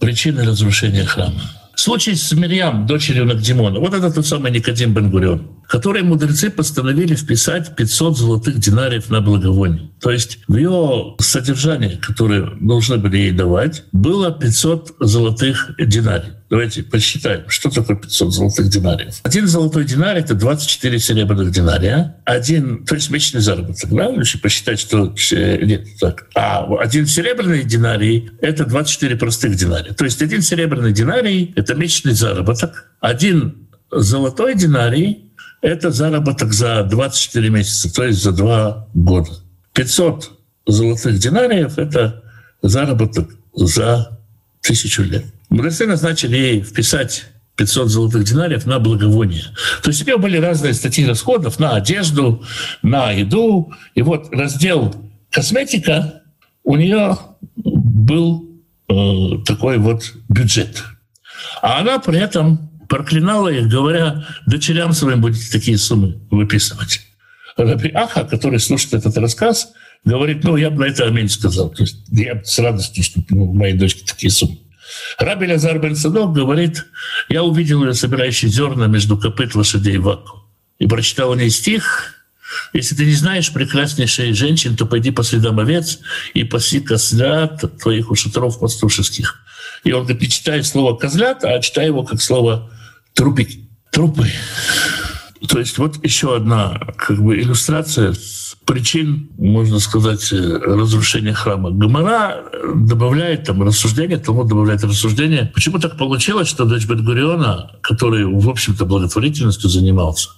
[0.00, 1.57] причины разрушения храма.
[1.78, 3.78] Случай с Мирьям, дочерью Нагдимона.
[3.78, 9.90] Вот это тот самый Никодим Бенгурион, который мудрецы постановили вписать 500 золотых динариев на благовоние.
[10.00, 16.32] То есть в ее содержание, которое должны были ей давать, было 500 золотых динариев.
[16.48, 19.16] Давайте посчитаем, что такое 500 золотых динариев.
[19.22, 22.16] Один золотой динарий— это 24 серебряных динария.
[22.24, 24.08] Один, то есть месячный заработок, да?
[24.08, 25.14] Если посчитать, что...
[25.32, 26.28] Э, нет, так.
[26.34, 29.92] А один серебряный динарий— это 24 простых динария.
[29.92, 32.90] То есть один серебряный динарий— это месячный заработок.
[33.00, 35.26] Один золотой динарий—
[35.60, 39.30] это заработок за 24 месяца, то есть за два года.
[39.74, 40.30] 500
[40.66, 42.22] золотых динариев— это
[42.62, 44.18] заработок за
[44.60, 45.24] тысячу лет.
[45.48, 49.44] Мудрецы назначили ей вписать 500 золотых динариев на благовоние.
[49.82, 52.44] То есть у нее были разные статьи расходов на одежду,
[52.82, 53.72] на еду.
[53.94, 54.94] И вот раздел
[55.30, 56.22] косметика
[56.62, 57.16] у нее
[57.56, 58.48] был
[58.88, 58.94] э,
[59.44, 60.84] такой вот бюджет.
[61.62, 67.00] А она при этом проклинала их, говоря, дочерям своим будете такие суммы выписывать.
[67.56, 69.72] Раби Аха, который слушает этот рассказ,
[70.04, 71.70] говорит, ну, я бы на это аминь сказал.
[71.70, 74.58] То есть я с радостью, что ну, моей дочке такие суммы.
[75.18, 76.86] Раби Лазар бен Садок говорит,
[77.28, 80.44] я увидел ее собирающей зерна между копыт лошадей в Аку.
[80.78, 82.14] И прочитал о ней стих,
[82.72, 85.98] если ты не знаешь прекраснейшей женщин, то пойди по следам овец
[86.34, 89.36] и паси козлят твоих у шатров пастушеских.
[89.84, 92.70] И он говорит, не читай слово козлят, а читай его как слово
[93.18, 93.68] трупики.
[93.90, 94.28] Трупы.
[95.48, 98.14] То есть вот еще одна как бы иллюстрация
[98.64, 101.70] причин, можно сказать, разрушения храма.
[101.70, 102.44] Гамара
[102.76, 105.50] добавляет там рассуждение, тому добавляет рассуждение.
[105.52, 110.28] Почему так получилось, что дочь Бенгуриона, который, в общем-то, благотворительностью занимался,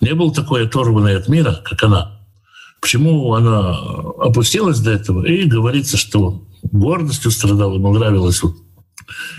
[0.00, 2.18] не был такой оторванной от мира, как она?
[2.80, 3.76] Почему она
[4.20, 5.24] опустилась до этого?
[5.24, 8.42] И говорится, что гордостью страдал, ему нравилось.
[8.42, 8.56] Вот.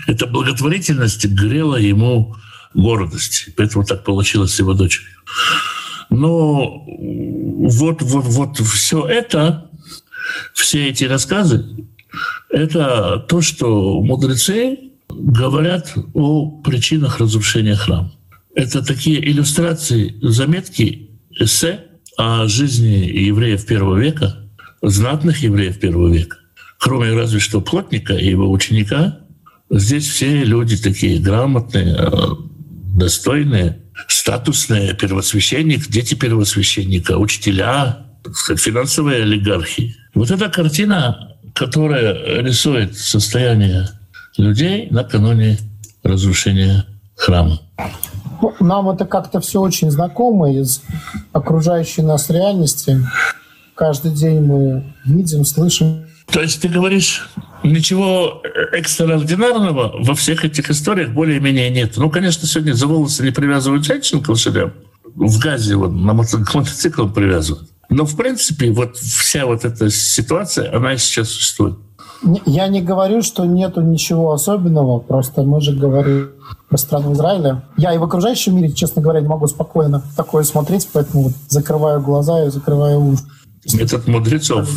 [0.06, 2.36] Эта благотворительность грела ему
[2.78, 3.48] гордость.
[3.56, 5.10] Поэтому так получилось с его дочерью.
[6.10, 9.70] Но вот, вот, вот все это,
[10.54, 11.66] все эти рассказы,
[12.50, 14.78] это то, что мудрецы
[15.10, 18.12] говорят о причинах разрушения храма.
[18.54, 21.84] Это такие иллюстрации, заметки, эссе
[22.16, 24.36] о жизни евреев первого века,
[24.82, 26.38] знатных евреев первого века.
[26.78, 29.18] Кроме разве что плотника и его ученика,
[29.70, 32.10] здесь все люди такие грамотные, э,
[32.98, 38.06] достойные, статусные, первосвященник, дети первосвященника, учителя,
[38.56, 39.96] финансовые олигархи.
[40.14, 43.88] Вот эта картина, которая рисует состояние
[44.36, 45.58] людей накануне
[46.02, 46.84] разрушения
[47.16, 47.60] храма.
[48.40, 50.82] Ну, нам это как-то все очень знакомо из
[51.32, 52.98] окружающей нас реальности.
[53.74, 56.06] Каждый день мы видим, слышим.
[56.30, 57.28] То есть ты говоришь,
[57.62, 58.42] ничего
[58.72, 61.96] экстраординарного во всех этих историях более-менее нет.
[61.96, 64.72] Ну, конечно, сегодня за волосы не привязывают женщин к лошадям.
[65.14, 67.68] В Газе вот, на мотоцикл привязывают.
[67.90, 71.76] Но, в принципе, вот вся вот эта ситуация, она и сейчас существует.
[72.46, 76.30] Я не говорю, что нету ничего особенного, просто мы же говорим
[76.68, 77.64] про страну Израиля.
[77.76, 82.00] Я и в окружающем мире, честно говоря, не могу спокойно такое смотреть, поэтому вот закрываю
[82.00, 83.22] глаза и закрываю уши.
[83.72, 84.68] Метод мудрецов.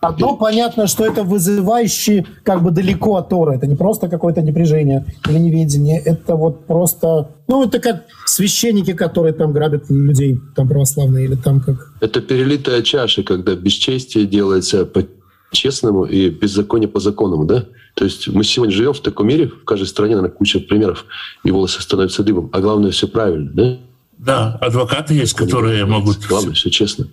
[0.00, 3.56] Одно понятно, что это вызывающий как бы далеко от Тора.
[3.56, 6.00] Это не просто какое-то напряжение или неведение.
[6.00, 7.30] Это вот просто...
[7.48, 11.92] Ну, это как священники, которые там грабят людей, там православные, или там как...
[12.00, 17.64] Это перелитая чаша, когда бесчестие делается по-честному и беззаконие по законному, да?
[17.94, 21.06] То есть мы сегодня живем в таком мире, в каждой стране, наверное, куча примеров,
[21.42, 22.50] и волосы становятся дыбом.
[22.52, 23.78] А главное, все правильно, да?
[24.18, 26.24] Да, адвокаты есть, которые могут...
[26.28, 27.08] Главное, все честно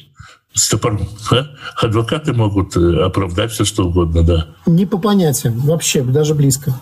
[0.55, 0.99] стопор.
[1.31, 1.85] А?
[1.85, 4.47] Адвокаты могут э, оправдать все, что угодно, да.
[4.65, 6.73] Не по понятиям, вообще, даже близко.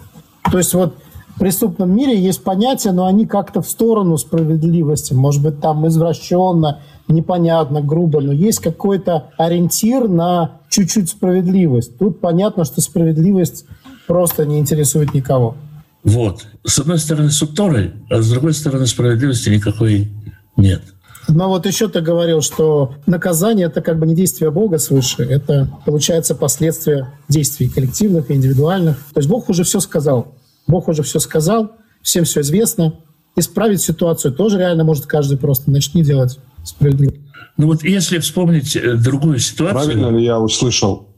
[0.50, 0.96] То есть вот
[1.36, 5.14] в преступном мире есть понятия, но они как-то в сторону справедливости.
[5.14, 11.98] Может быть, там извращенно, непонятно, грубо, но есть какой-то ориентир на чуть-чуть справедливость.
[11.98, 13.66] Тут понятно, что справедливость
[14.08, 15.56] просто не интересует никого.
[16.04, 16.46] Вот.
[16.64, 20.12] С одной стороны, суд Торы, а с другой стороны, справедливости никакой
[20.56, 20.84] нет.
[21.28, 25.70] Но вот еще ты говорил, что наказание— это как бы не действие Бога свыше, это,
[25.86, 28.98] получается, последствия действий коллективных и индивидуальных.
[29.14, 30.36] То есть Бог уже все сказал.
[30.68, 33.00] Бог уже все сказал, всем все известно.
[33.36, 35.72] Исправить ситуацию тоже реально может каждый просто.
[35.72, 37.14] Начни делать справедливо.
[37.58, 39.86] Ну вот если вспомнить э, другую ситуацию...
[39.86, 41.10] Правильно ли я услышал?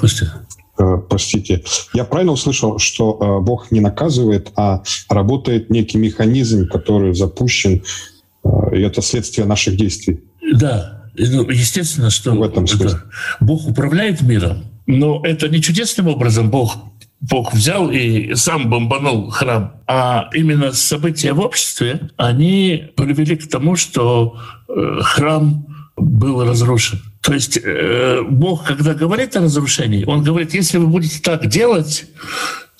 [0.00, 0.46] Костя.
[0.78, 7.14] Э, простите, я правильно услышал, что э, Бог не наказывает, а работает некий механизм, который
[7.14, 7.82] запущен
[8.72, 10.20] и это следствие наших действий.
[10.54, 13.00] Да, ну, естественно, что в этом смысле.
[13.40, 16.76] Бог управляет миром, но это не чудесным образом Бог
[17.22, 23.76] Бог взял и сам бомбанул храм, а именно события в обществе, они привели к тому,
[23.76, 24.36] что
[24.68, 25.64] э, храм
[25.96, 27.00] был разрушен.
[27.20, 32.06] То есть э, Бог, когда говорит о разрушении, Он говорит, если вы будете так делать,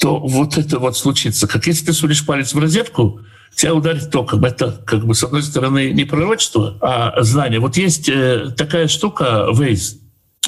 [0.00, 1.46] то вот это вот случится.
[1.46, 3.20] Как если ты сунешь палец в розетку,
[3.56, 4.44] тебя ударит током.
[4.44, 7.60] Это, как бы, с одной стороны, не пророчество, а знание.
[7.60, 9.46] Вот есть э, такая штука.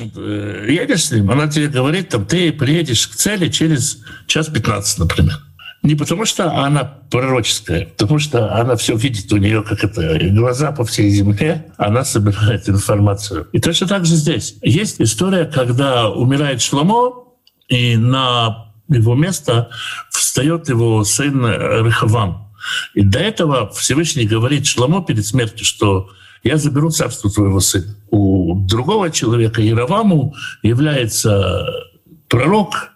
[0.01, 4.99] Э, едешь с ним, она тебе говорит, там, ты приедешь к цели через час 15,
[4.99, 5.39] например.
[5.85, 10.73] Не потому что она пророческая, потому что она все видит, у нее как это глаза
[10.73, 13.49] по всей земле, она собирает информацию.
[13.53, 14.57] И точно так же здесь.
[14.63, 17.35] Есть история, когда умирает Шломо,
[17.69, 19.69] и на его место
[20.11, 22.44] встает его сын Рехавам.
[22.95, 26.11] И до этого Всевышний говорит Шламо перед смертью, что
[26.43, 27.97] я заберу царство твоего сына.
[28.11, 31.67] У другого человека, Яроваму, является
[32.29, 32.91] пророк,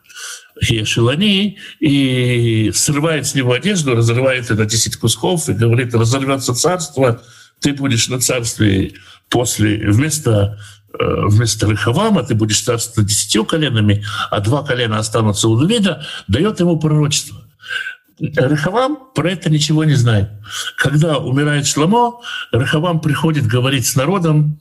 [0.60, 7.22] Ешелани, и срывает с него одежду, разрывает это на 10 кусков и говорит, разорвется царство,
[7.60, 8.94] ты будешь на царстве
[9.28, 10.58] после, вместо
[10.98, 16.60] э, вместо Рахавама ты будешь царствовать десятью коленами, а два колена останутся у Давида, дает
[16.60, 17.47] ему пророчество.
[18.20, 20.30] Рахавам про это ничего не знает.
[20.76, 22.20] Когда умирает Шламо,
[22.52, 24.60] Рахавам приходит говорить с народом,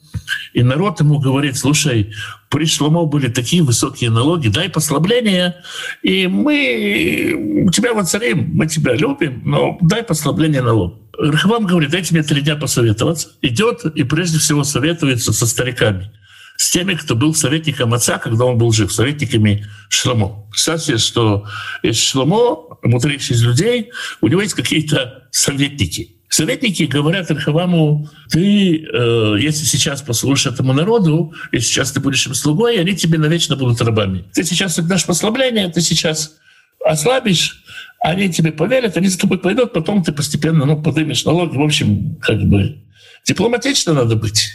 [0.53, 2.13] и народ ему говорит, слушай,
[2.49, 5.55] при Шламо были такие высокие налоги, дай послабление,
[6.03, 10.95] и мы тебя воцарим, мы тебя любим, но дай послабление налог.
[11.17, 13.29] Рахавам говорит, дайте мне три дня посоветоваться.
[13.41, 16.11] Идет и прежде всего советуется со стариками
[16.57, 20.47] с теми, кто был советником отца, когда он был жив, советниками Шломо.
[20.51, 21.45] Представьте, что
[21.83, 23.91] есть Шломо, мудрейший из людей,
[24.21, 26.15] у него есть какие-то советники.
[26.29, 32.33] Советники говорят Рахаваму, ты, э, если сейчас послушаешь этому народу, и сейчас ты будешь им
[32.33, 34.25] слугой, они тебе навечно будут рабами.
[34.33, 36.35] Ты сейчас дашь послабление, ты сейчас
[36.83, 37.63] ослабишь,
[38.01, 41.55] они тебе поверят, они за тобой пойдут, потом ты постепенно ну, поднимешь налоги.
[41.55, 42.83] В общем, как бы
[43.25, 44.49] дипломатично надо быть.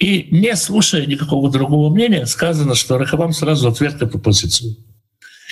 [0.00, 4.76] И не слушая никакого другого мнения, сказано, что Рахавам сразу отверг эту позицию.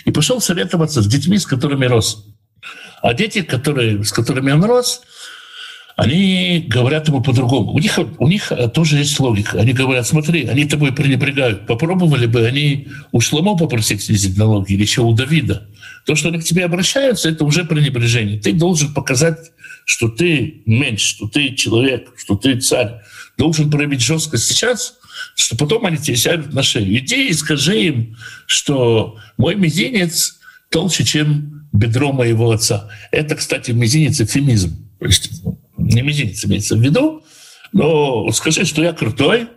[0.06, 2.26] И пошел советоваться с детьми, с которыми рос.
[3.02, 5.02] А дети, которые, с которыми он рос,
[5.96, 7.72] они говорят ему по-другому.
[7.72, 9.60] У них, у них тоже есть логика.
[9.60, 11.66] Они говорят, смотри, они тобой пренебрегают.
[11.66, 15.68] Попробовали бы они у Шломо попросить снизить налоги или еще у Давида.
[16.06, 18.40] То, что они к тебе обращаются, это уже пренебрежение.
[18.40, 19.50] Ты должен показать,
[19.84, 23.02] что ты меньше, что ты человек, что ты царь.
[23.38, 24.98] Должен проявить жесткость сейчас,
[25.36, 26.98] что потом они тебе сядут на шею.
[26.98, 28.16] Иди и скажи им,
[28.46, 32.90] что мой мизинец толще, чем бедро моего отца.
[33.12, 34.90] Это, кстати, мизинец эфемизм.
[34.98, 35.30] То есть
[35.76, 37.22] не мизинец имеется в виду,
[37.72, 39.48] но скажи, что я крутой,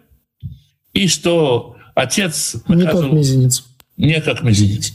[0.93, 2.57] и что отец...
[2.67, 3.63] Не как мизинец.
[3.97, 4.93] Не как мизинец.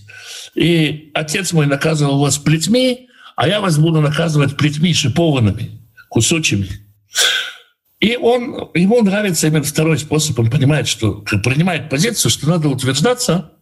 [0.55, 6.69] И отец мой наказывал вас плетьми, а я вас буду наказывать плетьми шипованными, кусочами.
[8.01, 10.39] И он, ему нравится именно второй способ.
[10.39, 13.53] Он понимает, что принимает позицию, что надо утверждаться,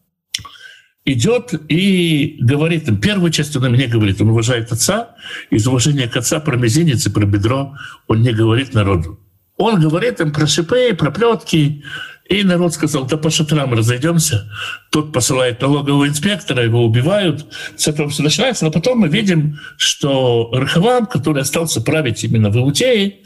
[1.05, 5.14] идет и говорит им, первую часть он мне говорит, он уважает отца,
[5.51, 7.74] из уважения к отца про мизинец и про бедро
[8.09, 9.20] он не говорит народу.
[9.57, 11.85] Он говорит им про шипы, про плетки,
[12.28, 14.51] и народ сказал, да по шатрам разойдемся.
[14.91, 17.47] Тот посылает налогового инспектора, его убивают.
[17.76, 18.64] С этого все начинается.
[18.64, 23.18] Но потом мы видим, что Рахавам, который остался править именно в Иудее,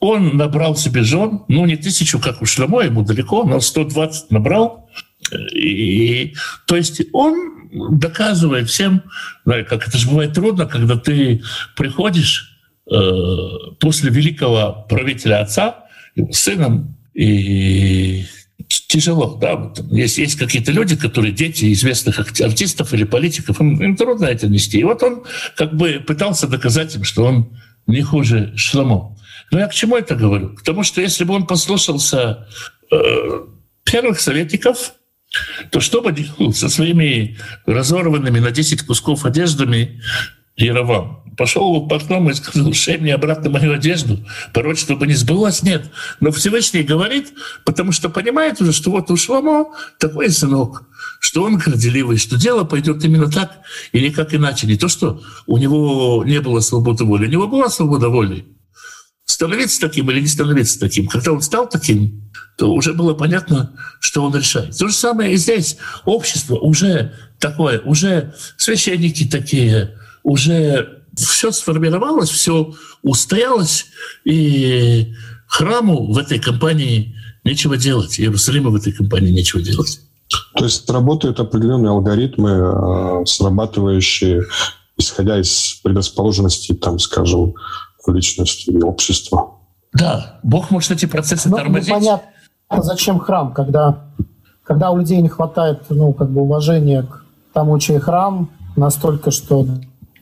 [0.00, 4.88] он набрал себе жен, ну не тысячу, как у Шлемо, ему далеко, но 120 набрал.
[5.54, 6.34] И,
[6.66, 9.02] то есть он доказывает всем,
[9.44, 11.42] как это же бывает трудно, когда ты
[11.76, 12.56] приходишь
[12.90, 12.96] э,
[13.80, 18.24] после великого правителя отца, его сыном, и
[18.68, 19.72] тяжело, да.
[19.90, 24.78] Есть, есть какие-то люди, которые дети известных артистов или политиков, им, им трудно это нести.
[24.80, 25.24] И вот он
[25.56, 29.16] как бы пытался доказать им, что он не хуже Шламо.
[29.50, 30.54] Но я к чему это говорю?
[30.54, 32.48] К тому, что если бы он послушался
[32.90, 33.40] э,
[33.84, 34.94] первых советников,
[35.70, 40.00] то что бы делал со своими разорванными на 10 кусков одеждами
[40.56, 41.22] Яровам?
[41.36, 44.24] Пошел в окном и сказал, шей мне обратно мою одежду.
[44.54, 45.90] Порочь, чтобы не сбылось, нет.
[46.18, 47.34] Но Всевышний говорит,
[47.64, 50.84] потому что понимает уже, что вот у Шломо такой сынок,
[51.20, 53.58] что он горделивый, что дело пойдет именно так
[53.92, 54.66] и никак иначе.
[54.66, 58.55] Не то, что у него не было свободы воли, у него была свобода воли
[59.26, 61.08] становиться таким или не становиться таким.
[61.08, 62.22] Когда он стал таким,
[62.56, 64.76] то уже было понятно, что он решает.
[64.78, 65.76] То же самое и здесь.
[66.04, 73.86] Общество уже такое, уже священники такие, уже все сформировалось, все устоялось,
[74.24, 75.14] и
[75.46, 80.00] храму в этой компании нечего делать, Иерусалиму в этой компании нечего делать.
[80.54, 84.44] То есть работают определенные алгоритмы, э, срабатывающие,
[84.96, 87.54] исходя из предрасположенности, там, скажем,
[88.12, 89.52] личности и общества.
[89.92, 91.88] Да, Бог может эти процессы ну, тормозить.
[91.88, 94.10] Ну, понятно, зачем храм, когда,
[94.62, 99.66] когда у людей не хватает ну, как бы уважения к тому, чей храм, настолько, что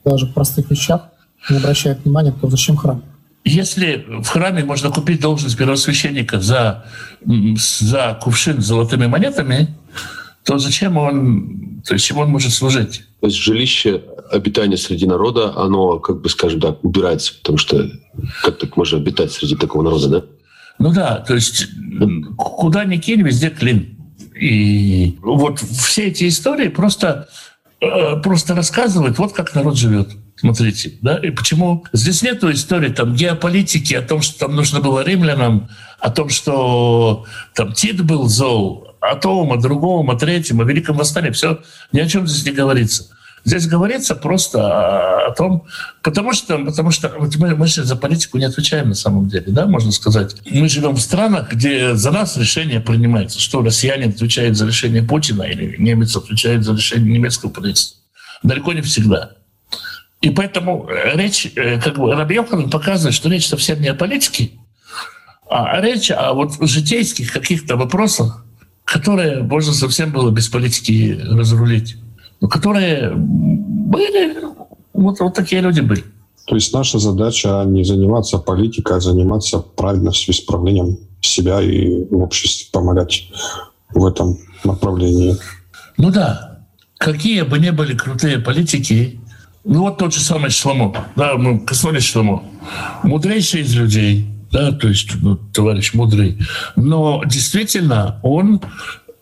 [0.05, 1.09] даже в простых вещах
[1.51, 3.03] не обращают внимания, то зачем храм?
[3.45, 6.85] Если в храме можно купить должность первосвященника за,
[7.27, 9.75] за кувшин с золотыми монетами,
[10.45, 13.03] то зачем он, то есть чем он может служить?
[13.21, 17.91] То есть жилище обитание среди народа, оно, как бы, скажем так, убирается, потому что
[18.43, 20.25] как так можно обитать среди такого народа, да?
[20.79, 21.69] Ну да, то есть
[22.37, 23.97] куда ни кинь, везде клин.
[24.39, 27.29] И вот все эти истории просто,
[27.81, 30.11] э, просто рассказывают, вот как народ живет.
[30.37, 35.05] Смотрите, да, и почему здесь нет истории там геополитики, о том, что там нужно было
[35.05, 35.69] римлянам,
[36.01, 37.25] о том, что
[37.55, 41.61] там Тит был зол, о том, о другом, о третьем, о Великом Восстании, все,
[41.93, 43.07] ни о чем здесь не говорится.
[43.45, 45.67] Здесь говорится просто о том,
[46.03, 49.67] потому что, потому что мы, мы же за политику не отвечаем на самом деле, да,
[49.67, 50.37] можно сказать.
[50.51, 55.43] Мы живем в странах, где за нас решение принимается, что россиянин отвечает за решение Путина
[55.43, 57.99] или немец отвечает за решение немецкого правительства.
[58.43, 59.33] Далеко не всегда.
[60.23, 64.53] И поэтому речь, э, как бы Раби показывает, что речь совсем не о политике,
[65.51, 68.44] а речь о вот житейских каких-то вопросах,
[68.95, 71.97] которые можно совсем было без политики разрулить.
[72.41, 74.37] Ну, которые были,
[74.93, 76.05] вот, вот такие люди были.
[76.47, 82.69] То есть наша задача не заниматься политикой, а заниматься правильностью, исправлением себя и в обществе
[82.71, 83.29] помогать
[83.93, 85.35] в этом направлении.
[85.97, 86.61] Ну да,
[86.99, 89.19] какие бы ни были крутые политики,
[89.65, 92.45] ну вот тот же самый Шломо, да, мы коснулись Шломо,
[93.03, 96.39] мудрейший из людей, да, то есть ну, товарищ мудрый,
[96.77, 98.61] но действительно он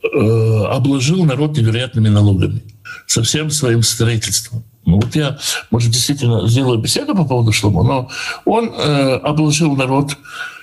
[0.05, 2.63] э, обложил народ невероятными налогами
[3.07, 4.63] со всем своим строительством.
[4.85, 5.39] Ну, вот я,
[5.71, 8.11] может, действительно сделаю беседу по поводу Шломо, но
[8.45, 10.19] он э, обложил народ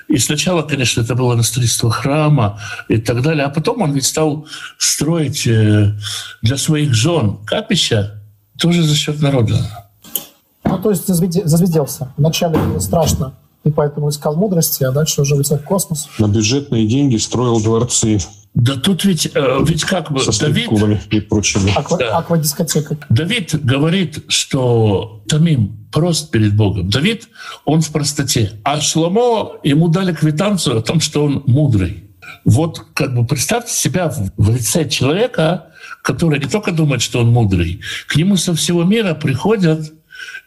[0.07, 2.59] И сначала, конечно, это было на строительство храма
[2.89, 4.45] и так далее, а потом он ведь стал
[4.77, 5.95] строить э,
[6.43, 8.21] для своих жен капища
[8.59, 9.55] тоже за счет народа.
[10.63, 12.13] Ну, то есть зазвезделся.
[12.17, 13.33] Вначале было страшно,
[13.63, 16.07] и поэтому искал мудрости, а дальше уже улетел в космос.
[16.17, 18.19] На бюджетные деньги строил дворцы.
[18.55, 20.69] Да тут ведь, э, ведь как бы Со Давид...
[21.11, 21.71] и прочими.
[21.75, 22.17] Аква, Да.
[22.17, 22.97] Аквадискотека.
[23.09, 26.89] Давид говорит, что Тамим прост перед Богом.
[26.89, 27.29] Давид,
[27.65, 28.53] он в простоте.
[28.63, 32.03] А Шломо, ему дали квитанцию о том, что он мудрый.
[32.45, 35.67] Вот как бы представьте себя в лице человека,
[36.01, 39.91] который не только думает, что он мудрый, к нему со всего мира приходят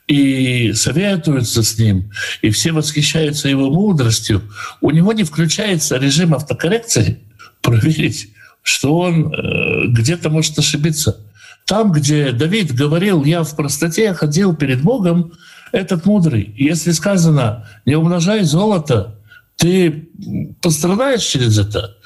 [0.06, 2.10] и советуются с ним,
[2.42, 4.42] и все восхищаются его мудростью.
[4.80, 7.20] У него не включается режим автокоррекции
[7.60, 8.28] проверить,
[8.62, 11.20] что он э, где-то может ошибиться.
[11.66, 15.32] Там, где Давид говорил, я в простоте ходил перед Богом,
[15.72, 16.54] этот мудрый.
[16.56, 19.18] Если сказано, не умножай золото,
[19.56, 20.08] ты
[20.60, 21.96] пострадаешь через это.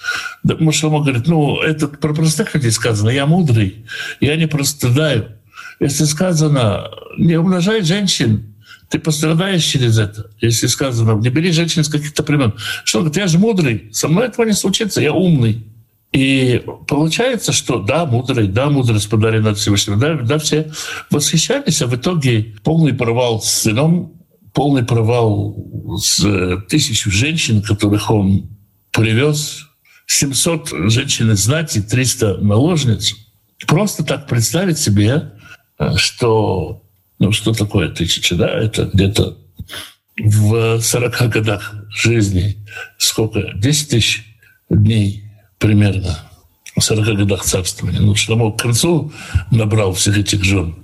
[0.43, 3.87] Да, Мушамо говорит, ну, это про простых людей сказано, я мудрый,
[4.21, 5.33] я не прострадаю.
[5.81, 8.55] Если сказано, не умножай женщин,
[8.89, 10.31] ты пострадаешь через это.
[10.41, 12.55] Если сказано, не бери женщин из каких-то племен.
[12.85, 15.67] Что говорит, я же мудрый, со мной этого не случится, я умный.
[16.13, 20.71] И получается, что да, мудрый, да, мудрость подарена от Всевышнего, да, да, все
[21.11, 24.13] восхищались, а в итоге полный провал с сыном,
[24.55, 28.49] полный провал с э, тысячу женщин, которых он
[28.93, 29.67] привез,
[30.07, 33.15] 700 женщин из знати, 300 наложниц.
[33.67, 35.33] Просто так представить себе,
[35.97, 36.83] что,
[37.19, 39.37] ну, что такое тысяча, да, это где-то
[40.19, 42.57] в 40 годах жизни
[42.99, 43.53] сколько?
[43.55, 44.25] 10 тысяч
[44.69, 45.25] дней
[45.59, 46.19] примерно
[46.77, 48.01] в 40 годах царствования.
[48.01, 49.13] Ну, Шломо к концу
[49.51, 50.77] набрал всех этих жен.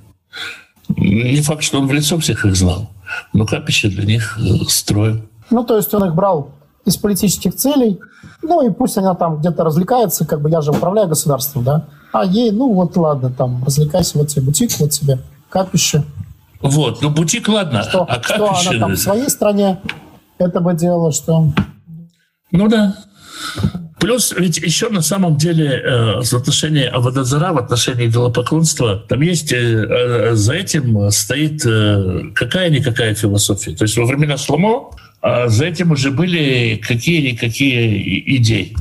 [0.89, 2.91] Не факт, что он в лицо всех их знал,
[3.33, 5.23] но капище для них э, строил.
[5.51, 6.51] Ну, то есть он их брал
[6.85, 7.99] из политических целей,
[8.43, 12.25] ну и пусть она там где-то развлекается, как бы я же управляю государством, да, а
[12.25, 16.05] ей, ну вот ладно, там, развлекайся, вот тебе бутик, вот тебе капище.
[16.61, 18.71] Вот, ну бутик, ладно, Что, а что капище...
[18.71, 19.79] она там в своей стране
[20.39, 21.53] это бы делала, что...
[22.51, 22.97] Ну да.
[23.99, 29.57] Плюс ведь еще на самом деле э, соотношение Авадазара в отношении идолопоклонства, там есть, э,
[29.57, 33.77] э, за этим стоит э, какая-никакая философия.
[33.77, 34.91] То есть во времена Шломо
[35.23, 38.77] э, за этим уже были какие-никакие идеи.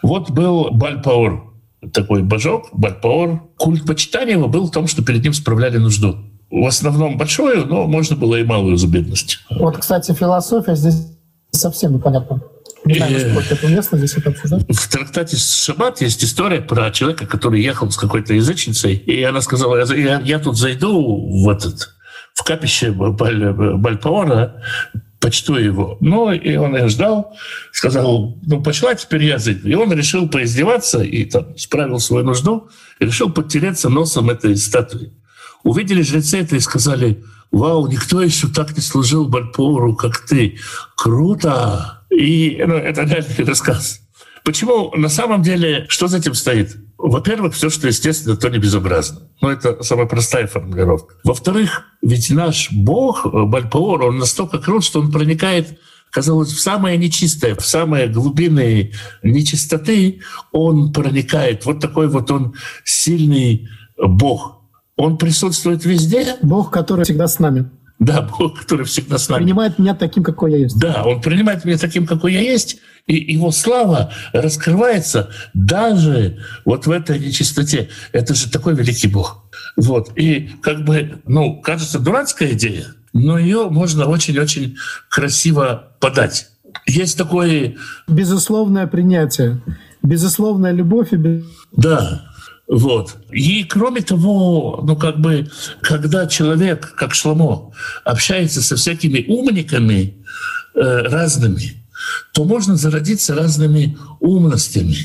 [0.00, 1.51] Вот был Бальпаур,
[1.92, 3.40] такой божок, Бальпаур.
[3.58, 6.16] Культ почитания его был в том, что перед ним справляли нужду.
[6.50, 9.38] В основном большую, но можно было и малую за бедность.
[9.50, 11.06] Вот, кстати, философия здесь
[11.50, 12.42] совсем непонятна.
[12.84, 13.40] Не знаю, Э.
[13.50, 14.64] это уместно здесь это обсуждать.
[14.68, 19.76] В трактате «Шаббат» есть история про человека, который ехал с какой-то язычницей, и она сказала,
[19.76, 21.90] я, я- я тут зайду в этот
[22.34, 24.62] в капище Баль, Бальпаора,
[25.22, 25.96] почту его.
[26.00, 27.34] Ну, и он ее ждал,
[27.72, 29.68] сказал, ну, пошла, теперь я зайду.
[29.68, 32.68] И он решил поиздеваться и там справил свою нужду,
[32.98, 35.12] и решил подтереться носом этой статуи.
[35.62, 40.58] Увидели жрецы это и сказали, вау, никто еще так не служил Бальпору, как ты.
[40.96, 42.02] Круто!
[42.10, 44.00] И ну, это реальный рассказ.
[44.44, 46.76] Почему на самом деле, что за этим стоит?
[47.02, 49.22] Во-первых, все, что естественно, то не безобразно.
[49.40, 51.16] Ну, это самая простая формулировка.
[51.24, 55.78] Во-вторых, ведь наш Бог, э, Бальпоор, он настолько крут, что он проникает
[56.12, 58.92] казалось, в самое нечистое, в самые глубины
[59.22, 60.20] нечистоты
[60.52, 61.64] он проникает.
[61.64, 64.60] Вот такой вот он сильный Бог.
[64.96, 66.36] Он присутствует везде.
[66.42, 67.70] Бог, который всегда с нами.
[68.02, 69.44] Да, Бог, который всегда с нами.
[69.44, 70.76] Принимает меня таким, какой я есть.
[70.76, 76.90] Да, он принимает меня таким, какой я есть, и его слава раскрывается даже вот в
[76.90, 77.90] этой нечистоте.
[78.10, 79.44] Это же такой великий Бог.
[79.76, 80.10] Вот.
[80.16, 84.76] И как бы, ну, кажется, дурацкая идея, но ее можно очень-очень
[85.08, 86.48] красиво подать.
[86.86, 87.76] Есть такой...
[88.08, 89.62] Безусловное принятие,
[90.02, 91.44] безусловная любовь и без...
[91.70, 92.31] Да,
[92.72, 93.16] вот.
[93.30, 95.46] И кроме того, ну как бы,
[95.82, 97.70] когда человек, как Шломо,
[98.02, 100.14] общается со всякими умниками
[100.74, 101.84] э, разными,
[102.32, 104.96] то можно зародиться разными умностями.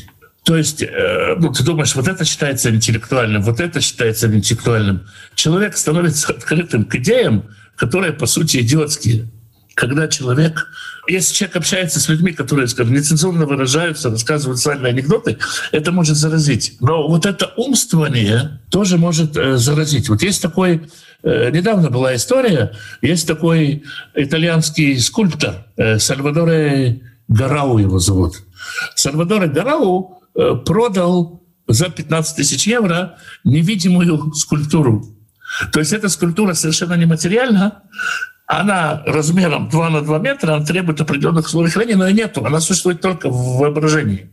[0.43, 5.05] То есть, э, ну, ты думаешь, вот это считается интеллектуальным, вот это считается интеллектуальным.
[5.35, 7.43] Человек становится открытым к идеям,
[7.75, 9.27] которые, по сути, идиотские.
[9.73, 10.67] Когда человек
[11.07, 15.37] если человек общается с людьми, которые, скажем, нецензурно выражаются, рассказывают сальные анекдоты,
[15.71, 16.77] это может заразить.
[16.81, 20.09] Но вот это умствование тоже может э, заразить.
[20.09, 20.89] Вот есть такой,
[21.23, 23.83] э, недавно была история, есть такой
[24.15, 28.43] итальянский скульптор, э, Сальвадоре Гарау его зовут.
[28.95, 30.21] Сальвадоре Гарау
[30.65, 35.17] продал за 15 тысяч евро невидимую скульптуру.
[35.71, 37.83] То есть эта скульптура совершенно нематериальна,
[38.47, 42.45] она размером 2 на 2 метра, она требует определенных условий хранения, но ее нету.
[42.45, 44.29] Она существует только в воображении.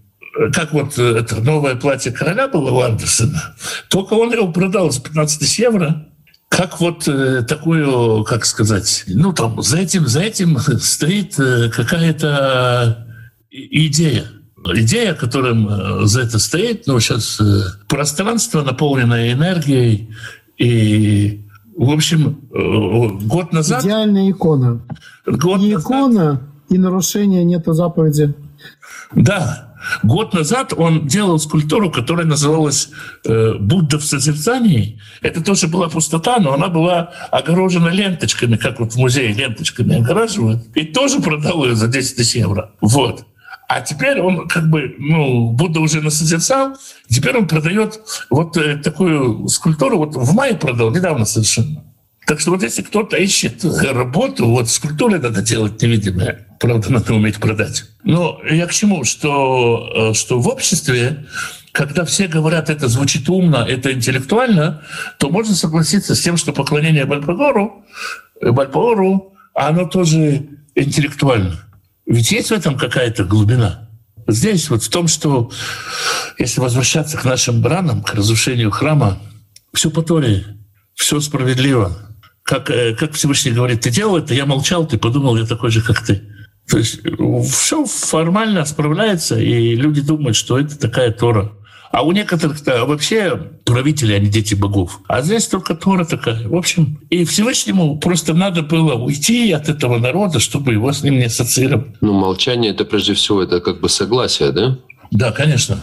[0.52, 3.54] Как вот это новое платье короля было у Андерсона,
[3.88, 6.06] только он его продал за 15 тысяч евро,
[6.48, 13.06] как вот э, такую, как сказать, ну там за этим, за этим стоит э, какая-то
[13.50, 14.26] идея.
[14.74, 20.14] Идея, которым э, за это стоит, ну сейчас э, пространство, наполненное энергией,
[20.56, 21.43] и,
[21.76, 23.84] в общем, э, год назад...
[23.84, 24.80] Идеальная икона.
[25.26, 28.34] Год и назад, икона, и нарушения нету заповеди.
[29.14, 32.88] Да, Год назад он делал скульптуру, которая называлась
[33.24, 35.00] э, «Будда в созерцании».
[35.20, 40.64] Это тоже была пустота, но она была огорожена ленточками, как вот в музее ленточками огораживают.
[40.74, 42.70] И тоже продал ее за 10 тысяч евро.
[42.80, 43.26] Вот.
[43.74, 46.76] А теперь он как бы, ну, Будда уже насозерцал,
[47.08, 48.00] теперь он продает
[48.30, 51.82] вот э, такую скульптуру, вот в мае продал, недавно совершенно.
[52.24, 56.46] Так что вот если кто-то ищет работу, вот скульптуры надо делать невидимые.
[56.60, 57.86] Правда, надо уметь продать.
[58.04, 59.02] Но я к чему?
[59.02, 61.26] Что, э, что в обществе
[61.72, 64.84] когда все говорят, это звучит умно, это интеллектуально,
[65.18, 67.84] то можно согласиться с тем, что поклонение Бальпагору,
[68.40, 70.46] э, Бальпагору, оно тоже
[70.76, 71.58] интеллектуально.
[72.06, 73.88] Ведь есть в этом какая-то глубина.
[74.26, 75.50] Здесь вот в том, что
[76.38, 79.18] если возвращаться к нашим бранам, к разрушению храма,
[79.72, 80.44] все по Торе,
[80.94, 82.04] все справедливо
[82.44, 85.82] как, э, как Всевышний говорит, ты делал это, я молчал, ты подумал, я такой же,
[85.82, 86.22] как ты.
[86.68, 87.00] То есть
[87.50, 91.52] все формально справляется, и люди думают, что это такая Тора.
[91.94, 94.98] А у некоторых-то вообще правители, они дети богов.
[95.06, 96.48] А здесь только Тора такая.
[96.48, 101.20] В общем, и Всевышнему просто надо было уйти от этого народа, чтобы его с ним
[101.20, 101.86] не ассоциировать.
[102.00, 104.76] Ну, молчание— это прежде всего это как бы согласие, да?
[105.12, 105.80] Да, конечно.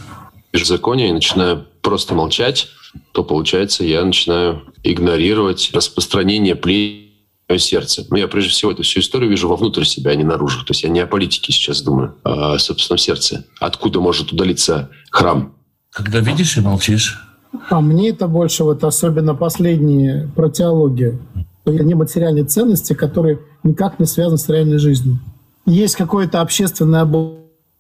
[0.52, 2.68] В законе я начинаю просто молчать,
[3.14, 7.16] то, получается, я начинаю игнорировать распространение плей
[7.48, 8.06] мое сердце.
[8.10, 10.66] Но я прежде всего эту всю историю вижу вовнутрь себя, а не наружу.
[10.66, 13.46] То есть я не о политике сейчас думаю, а о собственном сердце.
[13.62, 15.56] Откуда может удалиться храм?
[15.92, 17.22] Когда видишь и молчишь.
[17.70, 21.20] А мне это больше, вот особенно последние про теологию.
[21.66, 25.20] Нематериальные ценности, которые никак не связаны с реальной жизнью.
[25.66, 27.06] Есть какое-то общественное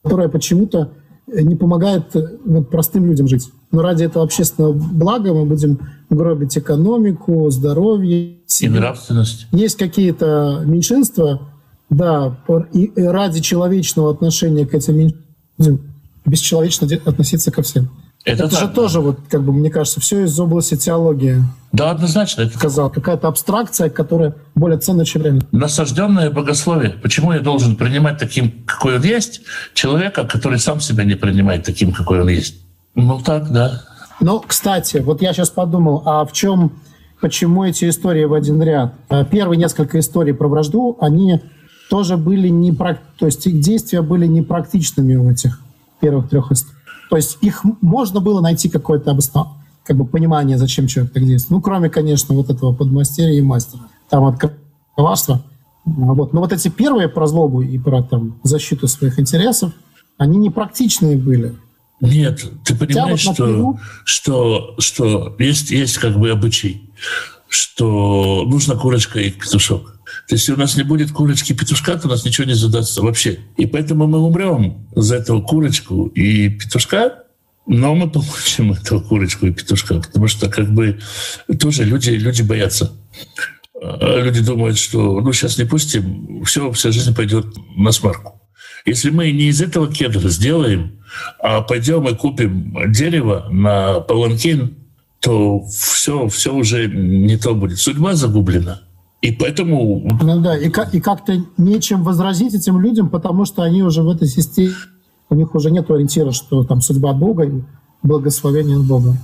[0.03, 0.91] которое почему-то
[1.27, 3.49] не помогает вот, простым людям жить.
[3.71, 8.39] Но ради этого общественного блага мы будем гробить экономику, здоровье.
[8.59, 9.47] И нравственность.
[9.51, 11.49] Есть какие-то меньшинства,
[11.89, 12.37] да,
[12.73, 15.90] и ради человечного отношения к этим меньшинствам
[16.25, 17.89] бесчеловечно относиться ко всем.
[18.23, 21.37] Это, это же тоже, вот, как бы, мне кажется, все из области теологии.
[21.71, 22.43] Да, однозначно.
[22.43, 25.41] Это сказал, какая-то абстракция, которая более ценна, чем время.
[25.51, 26.91] Насажденное богословие.
[26.91, 29.41] Почему я должен принимать таким, какой он есть,
[29.73, 32.57] человека, который сам себя не принимает таким, какой он есть?
[32.93, 33.81] Ну так, да.
[34.19, 36.73] Ну, кстати, вот я сейчас подумал, а в чем,
[37.21, 38.93] почему эти истории в один ряд?
[39.09, 41.41] А, первые несколько историй про вражду, они
[41.89, 42.71] тоже были не...
[42.71, 45.59] То есть их действия были непрактичными у этих
[46.01, 46.77] первых трех историй.
[47.09, 49.47] То есть их можно было найти какое-то обоснов...
[49.83, 51.51] как бы понимание, зачем человек так действует.
[51.51, 53.83] Ну, кроме, конечно, вот этого подмастерья и мастера.
[54.09, 54.35] Там от
[54.95, 55.41] коварства.
[55.85, 56.33] Вот.
[56.33, 59.71] Но вот эти первые про злобу и про там, защиту своих интересов,
[60.17, 61.55] они непрактичные были.
[61.99, 66.89] Нет, ты понимаешь, что, что, что есть, есть как бы обычай,
[67.47, 70.00] что нужна курочка и петушок.
[70.29, 73.39] Если у нас не будет курочки петушка, то у нас ничего не задастся вообще.
[73.57, 77.23] И поэтому мы умрем за этого курочку и петушка,
[77.67, 80.99] но мы получим этого курочку и петушка, потому что как бы
[81.59, 82.93] тоже люди, люди боятся.
[83.81, 88.41] А люди думают, что ну сейчас не пустим, все, вся жизнь пойдет на смарку.
[88.85, 90.99] Если мы не из этого кедра сделаем,
[91.39, 94.77] а пойдем и купим дерево на паланкин,
[95.19, 97.79] то все, все уже не то будет.
[97.79, 98.81] Судьба загублена.
[99.21, 100.07] И поэтому...
[100.21, 104.27] Ну да, и, и как-то нечем возразить этим людям, потому что они уже в этой
[104.27, 104.73] системе,
[105.29, 107.61] у них уже нет ориентира, что там судьба Бога и
[108.01, 109.15] благословение Бога.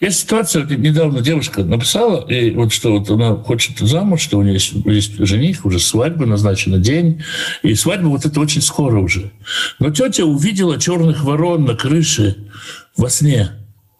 [0.00, 4.54] Есть ситуация, недавно девушка написала, и вот что вот она хочет замуж, что у нее
[4.54, 7.22] есть, есть жених, уже свадьба, назначена день,
[7.62, 9.30] и свадьба вот это очень скоро уже.
[9.78, 12.48] Но тетя увидела черных ворон на крыше
[12.96, 13.50] во сне.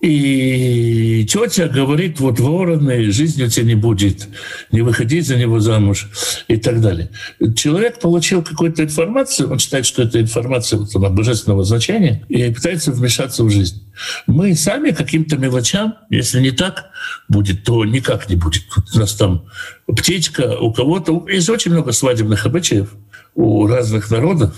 [0.01, 4.29] И тетя говорит, вот вороны, жизни у тебя не будет,
[4.71, 6.09] не выходи за него замуж
[6.49, 7.11] и так далее.
[7.57, 12.93] Человек получил какую-то информацию, он считает, что это информация вот, она божественного значения, и пытается
[12.93, 13.91] вмешаться в жизнь.
[14.27, 16.91] Мы сами каким-то мелочам, если не так
[17.29, 18.65] будет, то никак не будет.
[18.95, 19.47] У нас там
[19.87, 21.27] птичка, у кого-то...
[21.29, 22.95] Есть очень много свадебных обычаев
[23.37, 24.55] у разных народов,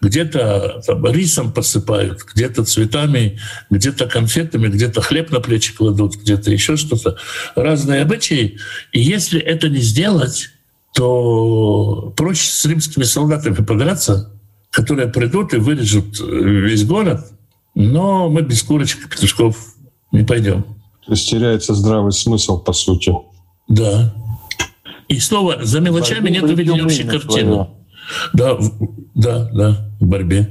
[0.00, 3.38] где-то там, рисом посыпают, где-то цветами,
[3.70, 7.16] где-то конфетами, где-то хлеб на плечи кладут, где-то еще что-то.
[7.54, 8.58] Разные обычаи.
[8.92, 10.50] И если это не сделать,
[10.94, 14.32] то проще с римскими солдатами подраться,
[14.70, 17.26] которые придут и вырежут весь город,
[17.74, 19.74] но мы без курочек и петушков
[20.10, 20.64] не пойдем.
[21.06, 23.12] То есть теряется здравый смысл, по сути.
[23.68, 24.14] Да.
[25.08, 27.66] И снова, за мелочами нет видения общей картины.
[28.32, 28.58] Да,
[29.14, 30.48] да, да, в борьбе.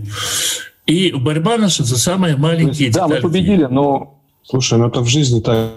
[0.85, 4.19] И борьба наша за самые маленькие есть, Да, мы победили, но...
[4.43, 5.69] Слушай, ну это в жизни так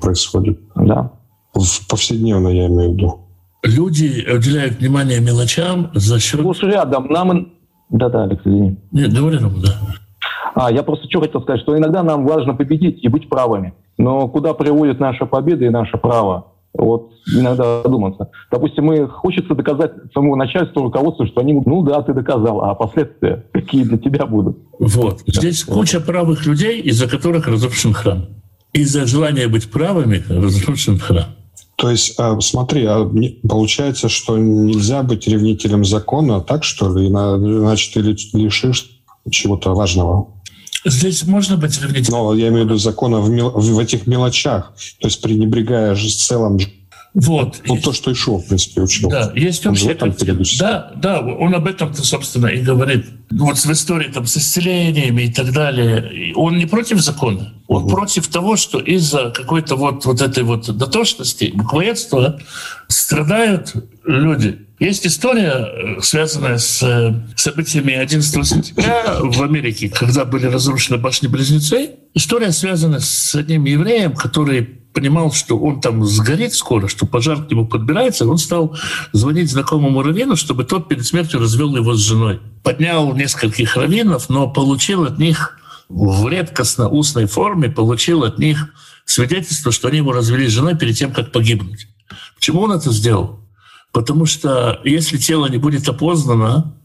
[0.00, 0.60] происходит.
[0.74, 1.12] Да.
[1.54, 3.20] В повседневно, я имею в виду.
[3.62, 6.40] Люди уделяют внимание мелочам за счет...
[6.40, 7.52] Слушай, рядом, нам...
[7.90, 8.78] Да-да, Алекс, извини.
[8.92, 9.74] Нет, говори нам, да.
[10.54, 13.74] А, я просто что хотел сказать, что иногда нам важно победить и быть правыми.
[13.98, 16.52] Но куда приводит наша победа и наше право?
[16.78, 18.30] Вот иногда задуматься.
[18.50, 23.44] Допустим, мы хочется доказать самому начальству, руководству, что они, ну да, ты доказал, а последствия
[23.52, 24.58] какие для тебя будут?
[24.78, 25.22] Вот.
[25.26, 28.26] Здесь куча правых людей, из-за которых разрушен храм.
[28.72, 31.24] Из-за желания быть правыми разрушен храм.
[31.76, 33.08] То есть, а, смотри, а
[33.46, 37.08] получается, что нельзя быть ревнителем закона, так что ли?
[37.08, 38.00] Иначе ты
[38.38, 38.90] лишишь
[39.30, 40.28] чего-то важного.
[40.86, 42.18] Здесь можно быть ревнителем.
[42.18, 43.50] Но я имею в виду закона в, мел...
[43.50, 44.72] в этих мелочах.
[45.00, 46.58] То есть пренебрегая же целом
[47.16, 47.62] вот.
[47.66, 49.08] Ну, то, что Ишуа, в принципе, учил.
[49.08, 50.42] Да, есть он общая картина.
[50.58, 53.06] Да, да, он об этом-то, собственно, и говорит.
[53.30, 56.34] Вот в истории там с исцелениями и так далее.
[56.34, 57.54] Он не против закона.
[57.68, 57.90] Он угу.
[57.90, 62.38] против того, что из-за какой-то вот, вот этой вот дотошности, буквоедства
[62.88, 63.72] страдают
[64.04, 64.65] люди.
[64.78, 71.92] Есть история, э, связанная с э, событиями 11 сентября в Америке, когда были разрушены башни-близнецы.
[72.12, 77.50] История связана с одним евреем, который понимал, что он там сгорит скоро, что пожар к
[77.50, 78.76] нему подбирается, он стал
[79.12, 82.40] звонить знакомому раввину, чтобы тот перед смертью развел его с женой.
[82.62, 85.58] Поднял нескольких раввинов, но получил от них
[85.88, 88.68] в редкостно устной форме, получил от них
[89.06, 91.88] свидетельство, что они его развели с женой перед тем, как погибнуть.
[92.34, 93.45] Почему он это сделал?
[93.96, 96.76] Потому что если тело не будет опознано,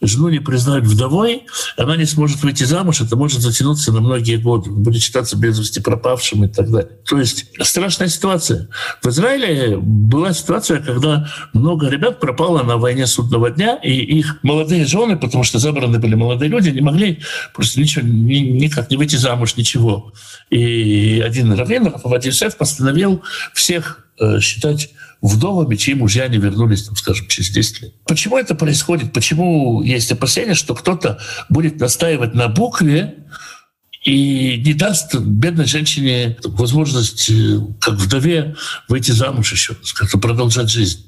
[0.00, 1.42] жену не признают вдовой,
[1.76, 5.80] она не сможет выйти замуж, это может затянуться на многие годы, будет считаться без вести
[5.80, 6.92] пропавшим и так далее.
[7.04, 8.68] То есть страшная ситуация.
[9.02, 14.86] В Израиле была ситуация, когда много ребят пропало на войне судного дня, и их молодые
[14.86, 19.16] жены, потому что забраны были молодые люди, не могли просто ничего, ни, никак не выйти
[19.16, 20.12] замуж, ничего.
[20.48, 23.20] И один раввин, Рафават Юсеф, постановил
[23.52, 24.90] всех э, считать
[25.22, 27.94] вдовами, чьи мужья не вернулись, там, скажем, через 10 лет.
[28.04, 29.12] Почему это происходит?
[29.12, 33.14] Почему есть опасения, что кто-то будет настаивать на букве
[34.04, 38.56] и не даст бедной женщине возможность, э, как вдове,
[38.88, 41.06] выйти замуж еще, как-то продолжать жизнь.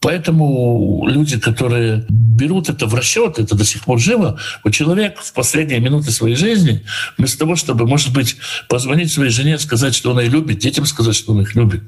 [0.00, 5.32] Поэтому люди, которые берут это в расчет, это до сих пор живо, вот человек в
[5.32, 6.84] последние минуты своей жизни,
[7.16, 8.36] вместо того, чтобы, может быть,
[8.68, 11.82] позвонить своей жене, сказать, что он ее любит, детям сказать, что он их любит,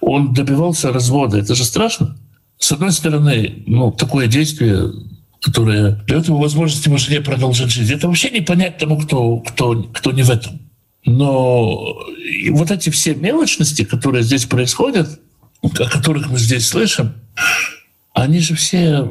[0.00, 1.38] он добивался развода.
[1.38, 2.16] Это же страшно.
[2.58, 4.92] С одной стороны, ну, такое действие,
[5.40, 9.82] которое дает ему возможность его жене продолжать жизнь, это вообще не понять тому, кто, кто,
[9.94, 10.60] кто не в этом.
[11.06, 11.96] Но
[12.50, 15.20] вот эти все мелочности, которые здесь происходят,
[15.62, 17.14] о которых мы здесь слышим,
[18.12, 19.08] они же все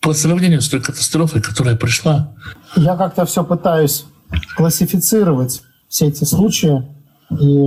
[0.00, 2.34] по сравнению с той катастрофой, которая пришла.
[2.76, 4.04] Я как-то все пытаюсь
[4.56, 6.82] классифицировать все эти случаи.
[7.30, 7.66] И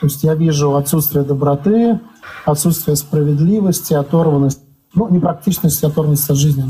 [0.00, 2.00] то есть я вижу отсутствие доброты,
[2.44, 4.60] отсутствие справедливости, оторванность,
[4.94, 6.64] ну, непрактичность, оторванность от жизни,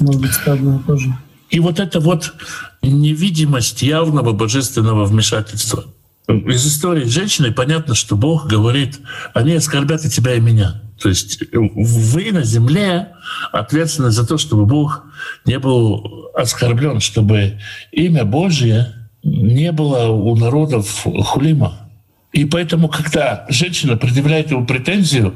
[0.00, 1.14] может быть, это одно и то же.
[1.50, 2.34] И вот эта вот
[2.82, 5.84] невидимость явного божественного вмешательства.
[6.28, 9.00] Из истории женщины понятно, что Бог говорит,
[9.34, 10.80] они оскорбят и тебя, и меня.
[10.98, 13.12] То есть вы на земле
[13.50, 15.04] ответственны за то, чтобы Бог
[15.44, 17.58] не был оскорблен, чтобы
[17.90, 21.90] имя Божье не было у народов хулима.
[22.32, 25.34] И поэтому, когда женщина предъявляет ему претензию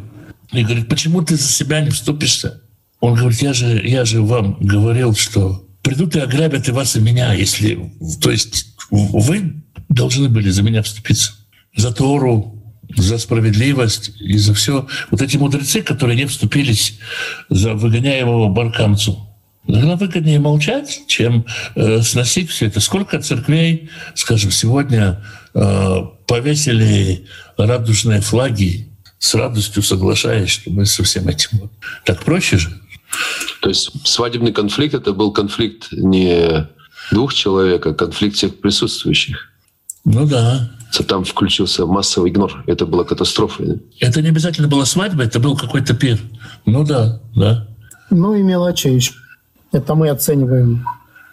[0.53, 2.63] и говорит, почему ты за себя не вступишься?
[3.01, 7.01] Он говорит, я же, я же вам говорил, что придут и ограбят и вас, и
[7.01, 7.93] меня, если...
[8.21, 11.33] То есть вы должны были за меня вступиться.
[11.77, 12.57] За Тору,
[12.97, 14.87] за справедливость и за все.
[15.11, 16.99] Вот эти мудрецы, которые не вступились
[17.51, 19.26] за выгоняемого баркамцу,
[19.67, 21.45] Иногда выгоднее молчать, чем
[21.75, 22.81] э, сносить все это.
[22.81, 25.97] Сколько церквей, скажем, сегодня э,
[26.27, 28.89] повесили радужные флаги,
[29.19, 31.71] с радостью соглашаясь, что мы со всем этим.
[32.05, 32.81] Так проще же.
[33.61, 36.69] То есть свадебный конфликт это был конфликт не
[37.11, 39.51] двух человек, а конфликт всех присутствующих.
[40.05, 40.71] Ну да.
[41.09, 42.63] Там включился массовый игнор.
[42.67, 43.65] Это была катастрофа.
[44.01, 46.19] Это не обязательно была свадьба, это был какой-то пир.
[46.65, 47.69] Ну да, да.
[48.11, 49.13] Ну и мелочей еще.
[49.73, 50.85] Это мы оцениваем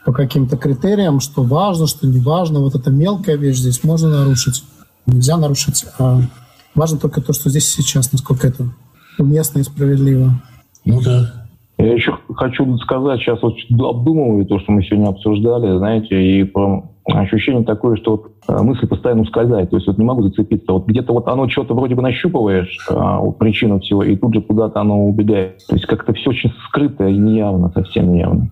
[0.06, 2.60] по каким-то критериям, что важно, что не важно.
[2.60, 4.64] Вот эта мелкая вещь здесь можно нарушить,
[5.06, 5.86] нельзя нарушить.
[5.98, 6.22] А
[6.76, 8.66] важно только то, что здесь сейчас, насколько это
[9.18, 10.42] уместно и справедливо.
[10.86, 11.46] Ну да.
[11.78, 16.93] Я еще хочу сказать, сейчас вот обдумываю то, что мы сегодня обсуждали, знаете, и про
[17.06, 20.72] ощущение такое, что вот э, мысль постоянно ускользает, то есть вот не могу зацепиться.
[20.72, 24.42] Вот где-то вот оно что-то вроде бы нащупываешь, а, вот причину всего, и тут же
[24.42, 25.60] куда-то оно убегает.
[25.68, 28.50] То есть как-то все очень скрыто и неявно, совсем неявно.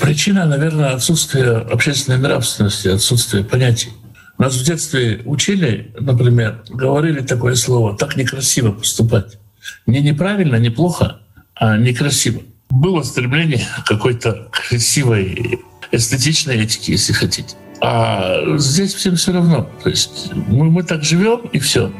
[0.00, 3.90] Причина, наверное, отсутствие общественной нравственности, отсутствие понятий.
[4.38, 9.38] Нас в детстве учили, например, говорили такое слово «так некрасиво поступать».
[9.86, 11.20] Не неправильно, не плохо,
[11.54, 12.42] а некрасиво.
[12.70, 15.60] Было стремление какой-то красивой,
[15.92, 17.54] эстетичной этики, если хотите.
[17.82, 19.66] А здесь всем все равно.
[19.82, 21.90] То есть мы, мы так живем, и все.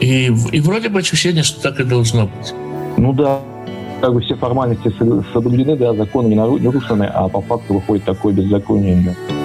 [0.00, 2.52] И, и вроде бы ощущение, что так и должно быть.
[2.96, 3.38] Ну да,
[4.00, 4.92] как бы все формальности
[5.32, 8.96] соблюдены, да, законы не нарушены, а по факту выходит такое беззаконие.
[8.96, 9.37] Да.